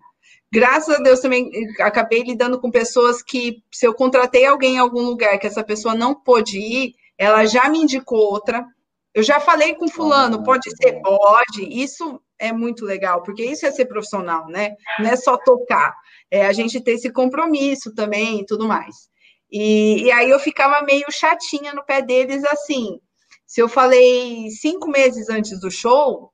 [0.52, 5.02] Graças a Deus também acabei lidando com pessoas que, se eu contratei alguém em algum
[5.02, 8.64] lugar que essa pessoa não pôde ir, ela já me indicou outra.
[9.12, 11.00] Eu já falei com fulano, pode ser?
[11.00, 11.62] Pode.
[11.68, 14.76] Isso é muito legal, porque isso é ser profissional, né?
[14.98, 15.94] Não é só tocar
[16.30, 19.10] é, a gente ter esse compromisso também e tudo mais.
[19.50, 23.00] E, e aí eu ficava meio chatinha no pé deles, assim.
[23.44, 26.32] Se eu falei cinco meses antes do show,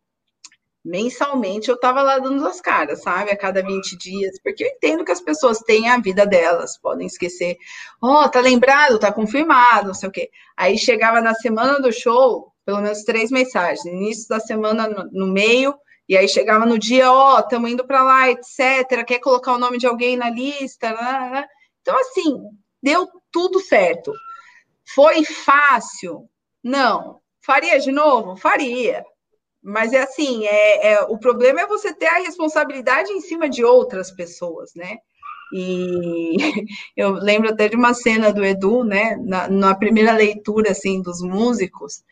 [0.85, 3.31] mensalmente eu estava lá dando as caras, sabe?
[3.31, 7.07] A cada 20 dias, porque eu entendo que as pessoas têm a vida delas, podem
[7.07, 7.57] esquecer.
[8.03, 10.31] Ó, oh, tá lembrado, tá confirmado, não sei o quê.
[10.57, 15.33] Aí chegava na semana do show, pelo menos três mensagens, início da semana no, no
[15.33, 15.73] meio,
[16.09, 19.05] e aí chegava no dia, ó, oh, estamos indo para lá, etc.
[19.07, 20.91] Quer colocar o nome de alguém na lista?
[20.91, 21.47] Né, né?
[21.81, 22.43] Então, assim,
[22.83, 24.13] deu tudo certo.
[24.95, 26.29] Foi fácil?
[26.63, 27.21] Não.
[27.41, 28.37] Faria de novo?
[28.37, 29.05] Faria.
[29.63, 33.65] Mas é assim, é, é, o problema é você ter a responsabilidade em cima de
[33.65, 34.99] outras pessoas, né?
[35.53, 36.37] E
[36.97, 39.17] eu lembro até de uma cena do Edu, né?
[39.25, 42.05] Na, na primeira leitura, assim, dos músicos,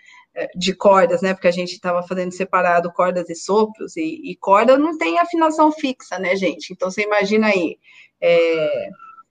[0.54, 1.32] de cordas, né?
[1.32, 5.70] Porque a gente estava fazendo separado cordas e sopros, e, e, corda não tem afinação
[5.70, 6.72] fixa, né, gente?
[6.72, 7.78] Então você imagina aí,
[8.20, 8.88] é,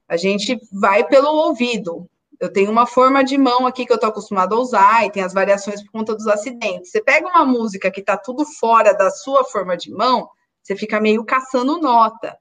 [0.08, 2.10] a gente vai pelo ouvido.
[2.40, 5.24] Eu tenho uma forma de mão aqui que eu estou acostumado a usar, e tem
[5.24, 6.92] as variações por conta dos acidentes.
[6.92, 10.30] Você pega uma música que está tudo fora da sua forma de mão,
[10.62, 12.38] você fica meio caçando nota.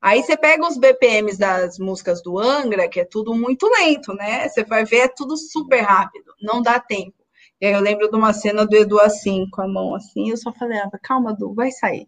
[0.00, 4.46] Aí você pega os BPMs das músicas do Angra, que é tudo muito lento, né?
[4.46, 7.23] Você vai ver, é tudo super rápido, não dá tempo.
[7.64, 10.36] E aí eu lembro de uma cena do Edu assim, com a mão assim, eu
[10.36, 12.06] só falei, ah, calma, Edu, vai sair.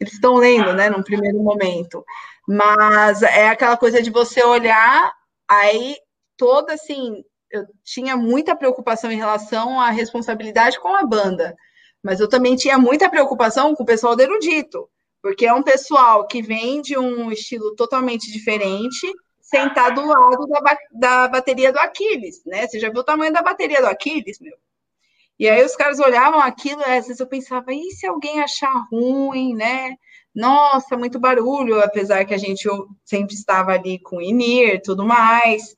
[0.00, 2.04] Eles estão lendo, né, num primeiro momento.
[2.48, 5.12] Mas é aquela coisa de você olhar,
[5.46, 5.94] aí
[6.36, 11.56] toda assim, eu tinha muita preocupação em relação à responsabilidade com a banda,
[12.02, 14.90] mas eu também tinha muita preocupação com o pessoal do erudito,
[15.22, 19.06] porque é um pessoal que vem de um estilo totalmente diferente,
[19.40, 22.66] sentar do lado da, da bateria do Aquiles, né?
[22.66, 24.58] Você já viu o tamanho da bateria do Aquiles, meu?
[25.38, 29.54] E aí os caras olhavam aquilo, às vezes eu pensava, e se alguém achar ruim,
[29.54, 29.94] né?
[30.34, 32.68] Nossa, muito barulho, apesar que a gente
[33.04, 35.76] sempre estava ali com Inir tudo mais.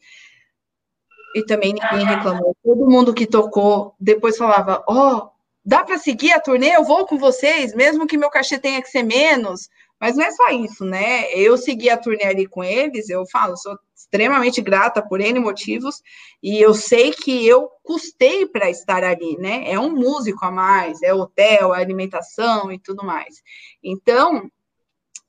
[1.34, 2.56] E também ninguém reclamou.
[2.62, 5.30] Todo mundo que tocou depois falava: Ó, oh,
[5.64, 6.74] dá para seguir a turnê?
[6.74, 9.68] Eu vou com vocês, mesmo que meu cachê tenha que ser menos.
[10.00, 11.30] Mas não é só isso, né?
[11.34, 16.02] Eu segui a turnê ali com eles, eu falo, sou extremamente grata por N motivos,
[16.42, 19.70] e eu sei que eu custei para estar ali, né?
[19.70, 23.42] É um músico a mais, é hotel, é alimentação e tudo mais.
[23.82, 24.50] Então,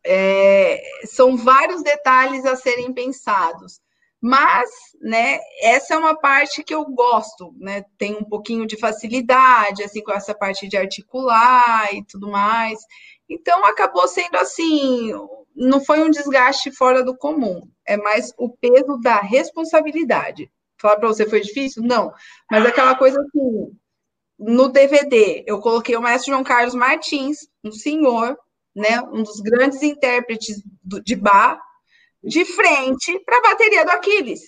[0.06, 3.82] é, são vários detalhes a serem pensados.
[4.24, 4.70] Mas,
[5.02, 7.84] né, essa é uma parte que eu gosto, né?
[7.98, 12.80] Tem um pouquinho de facilidade, assim, com essa parte de articular e tudo mais.
[13.32, 15.14] Então, acabou sendo assim,
[15.56, 20.52] não foi um desgaste fora do comum, é mais o peso da responsabilidade.
[20.78, 21.82] Falar para você foi difícil?
[21.82, 22.12] Não,
[22.52, 23.72] mas aquela coisa assim,
[24.38, 28.38] no DVD, eu coloquei o maestro João Carlos Martins, um senhor,
[28.76, 31.58] né, um dos grandes intérpretes de bar,
[32.22, 34.42] de frente para a bateria do Aquiles.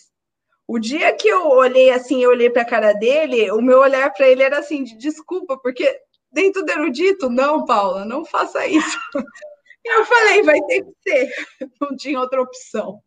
[0.67, 4.11] O dia que eu olhei assim, eu olhei para a cara dele, o meu olhar
[4.11, 5.97] para ele era assim, de desculpa, porque
[6.33, 8.99] dentro do erudito, não, Paula, não faça isso.
[9.85, 11.29] Eu falei, vai ter que ser,
[11.81, 13.01] não tinha outra opção.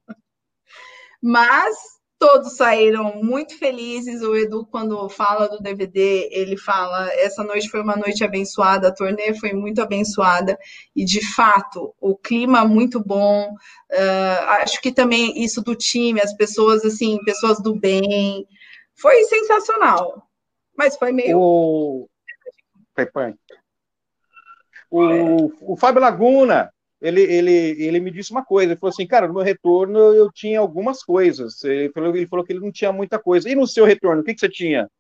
[1.23, 1.75] Mas
[2.19, 4.23] todos saíram muito felizes.
[4.23, 8.95] O Edu, quando fala do DVD, ele fala: essa noite foi uma noite abençoada, a
[8.95, 10.59] turnê foi muito abençoada,
[10.95, 13.51] e de fato, o clima muito bom.
[13.91, 18.47] Uh, acho que também isso do time, as pessoas, assim, pessoas do bem,
[18.95, 20.27] foi sensacional.
[20.77, 21.39] Mas foi meio.
[21.39, 22.09] O...
[24.91, 29.29] O, o Fábio Laguna, ele, ele, ele me disse uma coisa, ele falou assim, cara,
[29.29, 32.93] no meu retorno eu tinha algumas coisas, ele falou, ele falou que ele não tinha
[32.93, 33.49] muita coisa.
[33.51, 34.91] E no seu retorno, o que, que você tinha?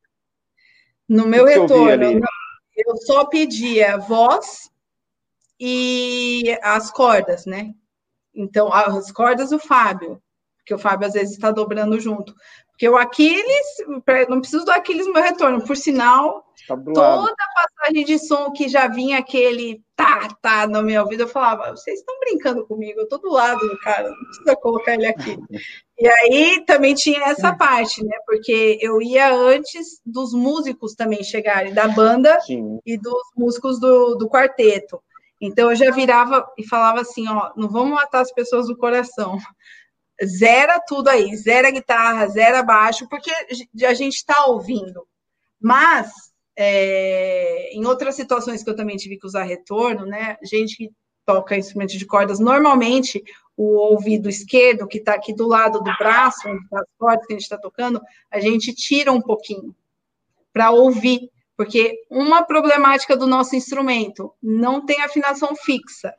[1.08, 2.20] No meu retorno,
[2.76, 4.70] eu só pedia voz
[5.58, 7.72] e as cordas, né?
[8.34, 10.22] Então, as cordas o Fábio,
[10.58, 12.34] porque o Fábio às vezes está dobrando junto.
[12.76, 13.66] Porque o Aquiles,
[14.28, 18.86] não preciso do Aquiles no meu retorno, por sinal, toda passagem de som que já
[18.86, 23.16] vinha aquele tá, tá no meu ouvido, eu falava, vocês estão brincando comigo, eu tô
[23.16, 25.38] do lado do cara, não precisa colocar ele aqui.
[25.98, 28.18] E aí também tinha essa parte, né?
[28.26, 32.78] Porque eu ia antes dos músicos também chegarem, da banda Sim.
[32.84, 35.02] e dos músicos do, do quarteto.
[35.40, 39.38] Então eu já virava e falava assim, ó, não vamos matar as pessoas do coração
[40.24, 43.30] zera tudo aí, zera guitarra, zera baixo, porque
[43.84, 45.06] a gente está ouvindo.
[45.60, 46.10] Mas,
[46.56, 50.36] é, em outras situações que eu também tive que usar retorno, né?
[50.42, 50.90] Gente que
[51.24, 53.22] toca instrumento de cordas, normalmente
[53.56, 57.32] o ouvido esquerdo, que está aqui do lado do braço, onde está as cordas que
[57.32, 59.74] a gente está tocando, a gente tira um pouquinho
[60.52, 66.14] para ouvir, porque uma problemática do nosso instrumento não tem afinação fixa.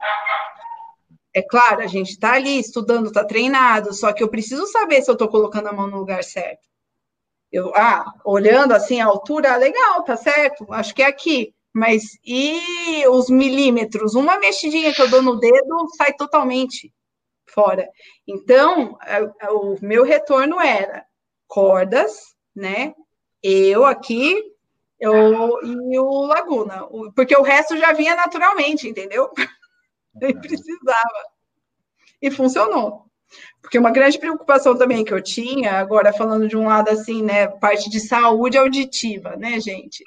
[1.38, 5.12] É claro, a gente está ali estudando, está treinado, só que eu preciso saber se
[5.12, 6.68] eu estou colocando a mão no lugar certo.
[7.52, 11.54] Eu, ah, olhando assim a altura, legal, tá certo, acho que é aqui.
[11.72, 14.16] Mas e os milímetros?
[14.16, 16.92] Uma mexidinha que eu dou no dedo sai totalmente
[17.46, 17.88] fora.
[18.28, 18.98] Então,
[19.52, 21.06] o meu retorno era
[21.46, 22.96] cordas, né?
[23.44, 24.42] Eu aqui,
[25.00, 29.30] eu e o Laguna, porque o resto já vinha naturalmente, entendeu?
[30.22, 31.24] Nem precisava.
[32.22, 33.06] E funcionou.
[33.62, 37.48] Porque uma grande preocupação também que eu tinha, agora falando de um lado assim, né,
[37.48, 40.04] parte de saúde auditiva, né, gente?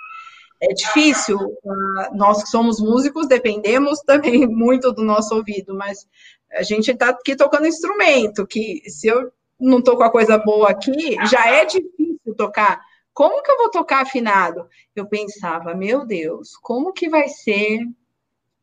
[0.62, 6.06] É difícil, uh, nós que somos músicos dependemos também muito do nosso ouvido, mas
[6.52, 10.70] a gente está aqui tocando instrumento, que se eu não estou com a coisa boa
[10.70, 12.80] aqui, já é difícil tocar.
[13.12, 14.66] Como que eu vou tocar afinado?
[14.96, 17.80] Eu pensava, meu Deus, como que vai ser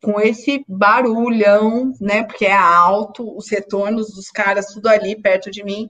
[0.01, 2.23] com esse barulhão, né?
[2.23, 5.89] Porque é alto, os retornos dos caras, tudo ali perto de mim.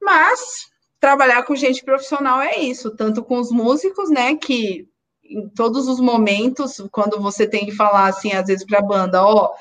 [0.00, 4.36] Mas trabalhar com gente profissional é isso, tanto com os músicos, né?
[4.36, 4.88] Que
[5.24, 9.24] em todos os momentos, quando você tem que falar assim, às vezes para a banda,
[9.24, 9.54] ó, oh,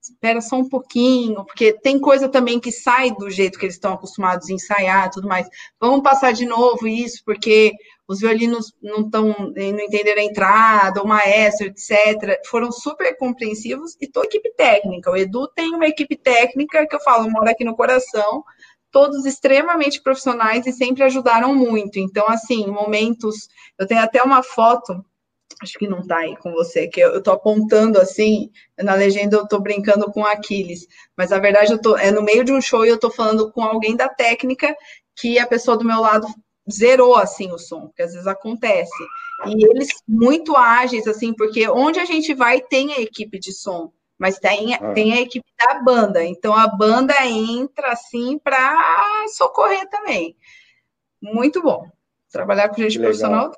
[0.00, 3.94] espera só um pouquinho, porque tem coisa também que sai do jeito que eles estão
[3.94, 5.48] acostumados a ensaiar, tudo mais.
[5.80, 7.72] Vamos passar de novo isso, porque
[8.08, 12.40] os violinos não estão, não entenderam a entrada, o maestro, etc.
[12.46, 15.10] Foram super compreensivos e toda a equipe técnica.
[15.10, 18.44] O Edu tem uma equipe técnica que eu falo, mora aqui no coração,
[18.90, 21.98] todos extremamente profissionais e sempre ajudaram muito.
[21.98, 23.48] Então, assim, momentos.
[23.78, 25.04] Eu tenho até uma foto
[25.62, 29.44] acho que não está aí com você, que eu, estou apontando assim, na legenda eu
[29.44, 32.84] estou brincando com Aquiles, mas na verdade eu tô, é no meio de um show
[32.84, 34.76] e eu estou falando com alguém da técnica
[35.14, 36.26] que a pessoa do meu lado
[36.70, 39.04] zerou assim o som, porque às vezes acontece.
[39.46, 43.92] E eles muito ágeis, assim, porque onde a gente vai tem a equipe de som,
[44.18, 44.92] mas tem, ah.
[44.92, 46.24] tem a equipe da banda.
[46.24, 50.36] Então a banda entra assim para socorrer também.
[51.20, 51.88] Muito bom.
[52.30, 53.52] Trabalhar com gente profissional.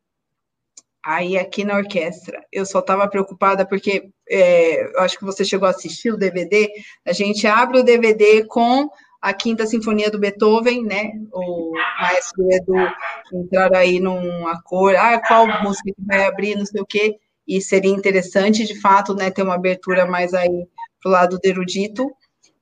[1.07, 5.69] Aí aqui na orquestra, eu só estava preocupada porque é, eu acho que você chegou
[5.69, 6.69] a assistir o DVD.
[7.07, 8.91] A gente abre o DVD com
[9.23, 11.12] a Quinta Sinfonia do Beethoven, né?
[11.33, 12.74] O maestro Edu
[13.33, 17.15] entrar aí num acordo, ah, qual música que vai abrir, não sei o quê.
[17.47, 20.66] E seria interessante, de fato, né, ter uma abertura mais aí
[21.01, 22.11] pro lado do erudito.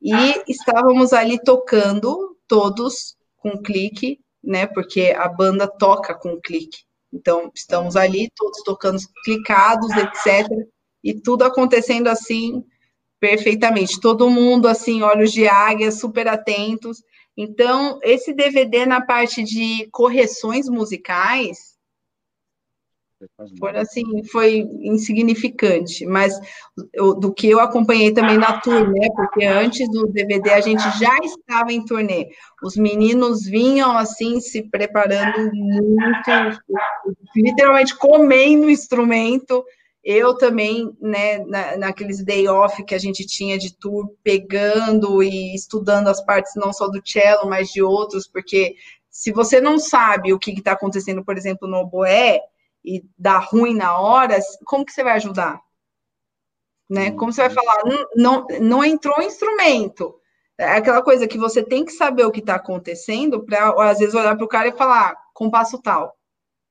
[0.02, 0.12] E
[0.46, 4.66] estávamos ali tocando todos com clique, né?
[4.66, 6.84] Porque a banda toca com clique.
[7.14, 10.48] Então, estamos ali, todos tocando clicados, etc.
[11.02, 12.64] E tudo acontecendo assim,
[13.20, 14.00] perfeitamente.
[14.00, 16.98] Todo mundo, assim, olhos de águia, super atentos.
[17.36, 21.73] Então, esse DVD na parte de correções musicais,
[23.58, 26.38] foi assim, foi insignificante, mas
[26.92, 31.16] eu, do que eu acompanhei também na turnê, porque antes do DVD a gente já
[31.18, 32.28] estava em turnê.
[32.62, 36.60] Os meninos vinham assim se preparando muito,
[37.36, 39.64] literalmente comendo o instrumento.
[40.02, 45.54] Eu também, né, na, naqueles day off que a gente tinha de tour, pegando e
[45.54, 48.74] estudando as partes não só do cello, mas de outros, porque
[49.14, 52.40] se você não sabe o que está acontecendo, por exemplo, no oboé,
[52.84, 55.60] e dá ruim na hora, como que você vai ajudar?
[56.88, 57.12] Né?
[57.12, 57.82] Como você vai falar?
[57.84, 60.14] Não, não, não entrou instrumento.
[60.58, 64.14] É aquela coisa que você tem que saber o que está acontecendo para, às vezes,
[64.14, 66.14] olhar para o cara e falar compasso tal.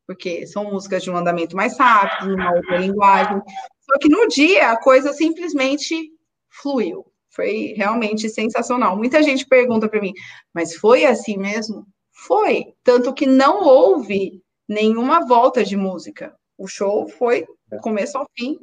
[0.05, 3.41] Porque são músicas de um andamento mais rápido, numa outra linguagem.
[3.79, 6.11] Só que no dia a coisa simplesmente
[6.49, 7.05] fluiu.
[7.29, 8.95] Foi realmente sensacional.
[8.95, 10.13] Muita gente pergunta para mim,
[10.53, 11.85] mas foi assim mesmo?
[12.11, 12.73] Foi.
[12.83, 16.35] Tanto que não houve nenhuma volta de música.
[16.57, 18.57] O show foi do começo ao fim,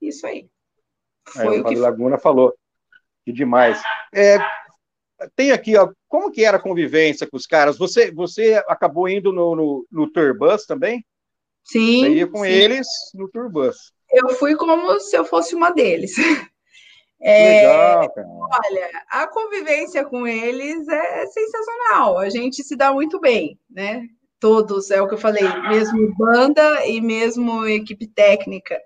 [0.00, 0.48] isso aí.
[1.28, 2.54] Foi é, o que Laguna falou.
[3.24, 3.80] Que demais.
[4.12, 4.38] É,
[5.36, 7.78] tem aqui, ó, como que era a convivência com os caras?
[7.78, 11.04] Você, você acabou indo no, no, no Tourbus também?
[11.64, 12.00] Sim.
[12.00, 12.50] Você ia com sim.
[12.50, 13.92] eles no Tourbus.
[14.10, 16.14] Eu fui como se eu fosse uma deles.
[17.22, 18.26] É, Legal, cara.
[18.26, 22.16] Olha, a convivência com eles é sensacional.
[22.16, 24.08] A gente se dá muito bem, né?
[24.40, 28.80] Todos, é o que eu falei, mesmo banda e mesmo equipe técnica.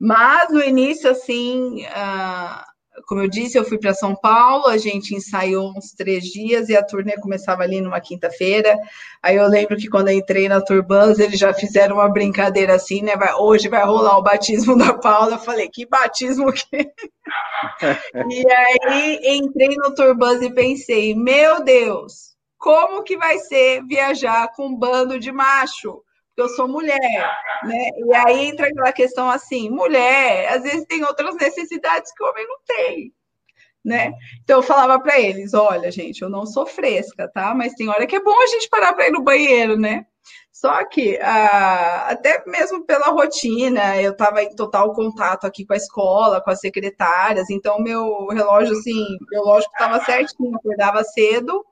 [0.00, 2.74] Mas no início, assim, uh,
[3.06, 6.76] como eu disse, eu fui para São Paulo, a gente ensaiou uns três dias e
[6.76, 8.76] a turnê começava ali numa quinta-feira.
[9.22, 13.02] Aí eu lembro que quando eu entrei na Turbans, eles já fizeram uma brincadeira assim,
[13.02, 13.16] né?
[13.16, 15.32] Vai, hoje vai rolar o batismo da Paula.
[15.32, 16.64] Eu falei, que batismo que.
[18.30, 22.33] e aí entrei no Turbans e pensei, meu Deus,
[22.64, 26.02] como que vai ser viajar com um bando de macho?
[26.28, 27.30] Porque eu sou mulher,
[27.62, 27.88] né?
[27.98, 32.48] E aí entra aquela questão assim, mulher, às vezes tem outras necessidades que o homem
[32.48, 33.12] não tem,
[33.84, 34.14] né?
[34.42, 37.54] Então eu falava para eles, olha, gente, eu não sou fresca, tá?
[37.54, 40.06] Mas tem hora que é bom a gente parar para ir no banheiro, né?
[40.50, 45.76] Só que, ah, até mesmo pela rotina, eu estava em total contato aqui com a
[45.76, 51.62] escola, com as secretárias, então meu relógio, assim, biológico estava certinho, acordava cedo,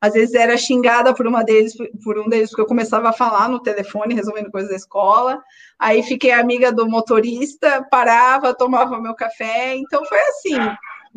[0.00, 3.48] às vezes era xingada por uma deles, por um deles, porque eu começava a falar
[3.48, 5.42] no telefone, resolvendo coisas da escola.
[5.78, 9.76] Aí fiquei amiga do motorista, parava, tomava meu café.
[9.76, 10.56] Então foi assim,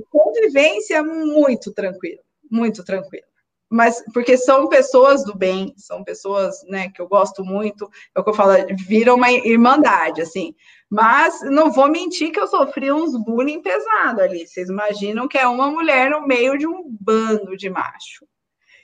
[0.10, 3.26] convivência muito tranquila, muito tranquila.
[3.69, 8.23] Mas porque são pessoas do bem, são pessoas, né, que eu gosto muito, é o
[8.23, 8.53] que eu falo,
[8.88, 10.53] viram uma irmandade, assim.
[10.88, 14.45] Mas não vou mentir que eu sofri uns bullying pesado ali.
[14.45, 18.27] Vocês imaginam que é uma mulher no meio de um bando de macho.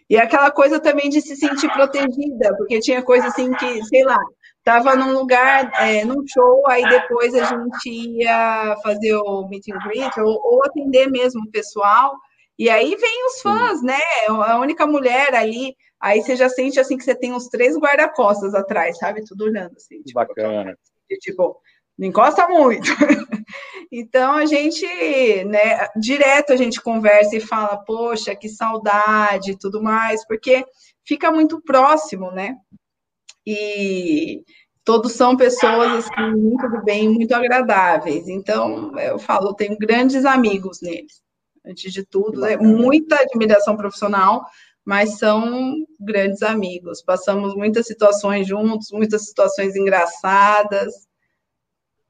[0.10, 4.18] E aquela coisa também de se sentir protegida, porque tinha coisa assim que, sei lá,
[4.57, 9.77] estava num lugar, é, num show, aí depois a gente ia fazer o meet and
[9.88, 12.15] greet, ou, ou atender mesmo o pessoal,
[12.57, 13.99] e aí vem os fãs, né?
[14.27, 18.56] A única mulher ali, aí você já sente assim que você tem uns três guarda-costas
[18.56, 19.23] atrás, sabe?
[19.23, 20.02] Tudo olhando assim.
[20.02, 20.76] Tipo, Bacana.
[21.22, 21.61] Tipo,
[21.99, 22.89] não encosta muito.
[23.91, 24.85] então a gente,
[25.43, 30.65] né, direto a gente conversa e fala, poxa, que saudade e tudo mais, porque
[31.05, 32.55] fica muito próximo, né?
[33.45, 34.43] E
[34.85, 38.30] todos são pessoas assim, muito do bem, muito agradáveis.
[38.30, 41.21] Então, eu falo, eu tenho grandes amigos neles.
[41.65, 44.45] Antes de tudo, é muita admiração profissional,
[44.85, 47.01] mas são grandes amigos.
[47.01, 51.09] Passamos muitas situações juntos, muitas situações engraçadas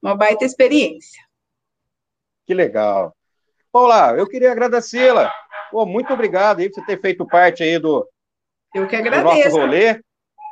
[0.01, 1.21] uma baita experiência.
[2.45, 3.15] Que legal.
[3.71, 5.31] Paula, eu queria agradecê-la.
[5.71, 8.07] Pô, muito obrigado aí por você ter feito parte aí do,
[8.73, 9.23] eu que agradeço.
[9.23, 10.01] do nosso rolê,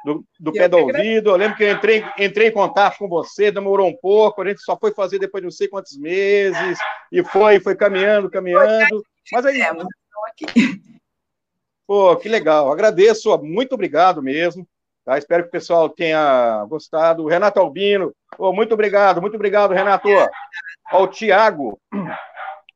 [0.05, 1.29] do, do pé do ouvido.
[1.31, 4.61] Eu lembro que eu entrei, entrei em contato com você, demorou um pouco, a gente
[4.61, 6.77] só foi fazer depois de não sei quantos meses,
[7.11, 9.03] e foi, foi caminhando, caminhando.
[9.31, 9.61] Mas aí.
[11.85, 12.71] Pô, que legal.
[12.71, 14.67] Agradeço, muito obrigado mesmo.
[15.07, 15.17] Tá?
[15.17, 17.27] Espero que o pessoal tenha gostado.
[17.27, 20.09] Renato Albino, oh, muito obrigado, muito obrigado, Renato.
[20.91, 21.79] Ó, o Tiago,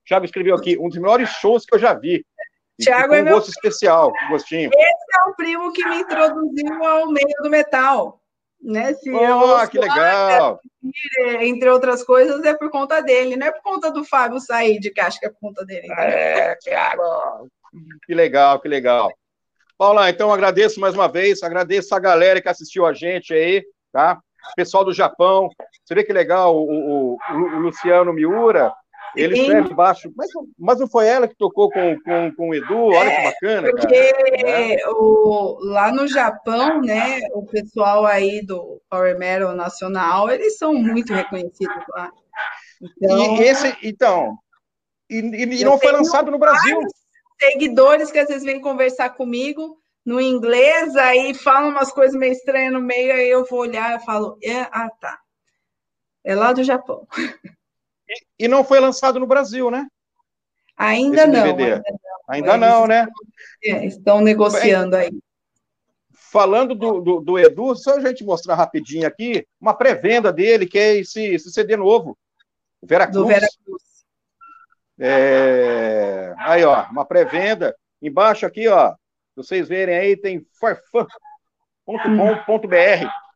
[0.05, 2.25] Tiago escreveu aqui, um dos melhores shows que eu já vi.
[2.79, 3.33] Tiago é um meu...
[3.33, 4.71] gosto especial, gostinho.
[4.73, 8.21] Esse é o primo que me introduziu ao meio do metal.
[8.61, 8.93] Né?
[8.93, 10.61] Se oh, que legal!
[11.41, 14.93] Entre outras coisas, é por conta dele, não é por conta do Fábio sair de
[15.01, 15.91] acho que é por conta dele.
[15.99, 17.49] É, Tiago!
[18.05, 19.11] Que legal, que legal.
[19.81, 24.21] Paula, então agradeço mais uma vez, agradeço a galera que assistiu a gente aí, tá?
[24.55, 25.49] Pessoal do Japão,
[25.83, 28.71] você vê que legal, o, o, o Luciano Miura,
[29.15, 29.41] ele Sim.
[29.41, 32.89] escreve embaixo, mas, mas não foi ela que tocou com, com, com o Edu?
[32.89, 34.77] Olha é, que bacana, porque.
[34.89, 41.11] O, lá no Japão, né, o pessoal aí do Power Metal Nacional, eles são muito
[41.11, 42.11] reconhecidos lá.
[42.79, 44.37] Então, e esse, então,
[45.09, 46.75] e, e, e não foi lançado no Brasil.
[46.75, 47.00] Vários,
[47.41, 52.73] seguidores que às vezes vêm conversar comigo no inglês, aí falam umas coisas meio estranhas
[52.73, 55.19] no meio, aí eu vou olhar e falo, é, ah, tá.
[56.23, 57.07] É lá do Japão.
[58.07, 59.87] E, e não foi lançado no Brasil, né?
[60.77, 61.83] Ainda não, ainda não.
[62.27, 63.07] Ainda não, né?
[63.63, 65.11] É, estão negociando aí.
[66.11, 70.79] Falando do, do, do, Edu, só a gente mostrar rapidinho aqui, uma pré-venda dele, que
[70.79, 72.17] é esse, esse CD novo,
[72.81, 73.17] Veracruz.
[73.17, 73.90] Do Veracruz.
[75.03, 76.33] É...
[76.37, 77.75] Aí, ó, uma pré-venda.
[77.99, 78.93] Embaixo aqui, ó,
[79.35, 81.09] vocês verem aí, tem farfan.com.br.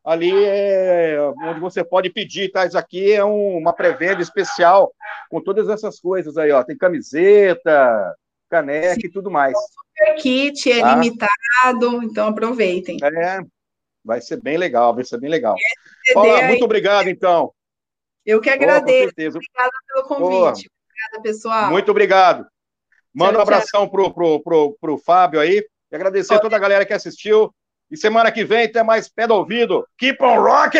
[0.03, 2.67] Ali é onde você pode pedir, tá?
[2.67, 4.93] Isso aqui é um, uma pré-venda especial
[5.31, 6.63] com todas essas coisas aí, ó.
[6.63, 8.15] Tem camiseta,
[8.47, 9.57] caneca Sim, e tudo mais.
[9.57, 10.93] Super kit, é tá?
[10.93, 12.97] limitado, então aproveitem.
[13.01, 13.39] É,
[14.03, 15.55] vai ser bem legal, vai ser bem legal.
[16.15, 17.51] Olá, muito obrigado, então.
[18.23, 19.09] Eu que agradeço.
[19.09, 20.69] Obrigada pelo convite.
[21.05, 21.69] Obrigada, pessoal.
[21.69, 22.45] Muito obrigado.
[23.13, 25.63] Manda um abração pro, pro, pro, pro Fábio aí.
[25.91, 27.53] E agradecer a toda a galera que assistiu.
[27.89, 29.87] E semana que vem tem mais pé do ouvido.
[29.97, 30.79] Keep on rocking!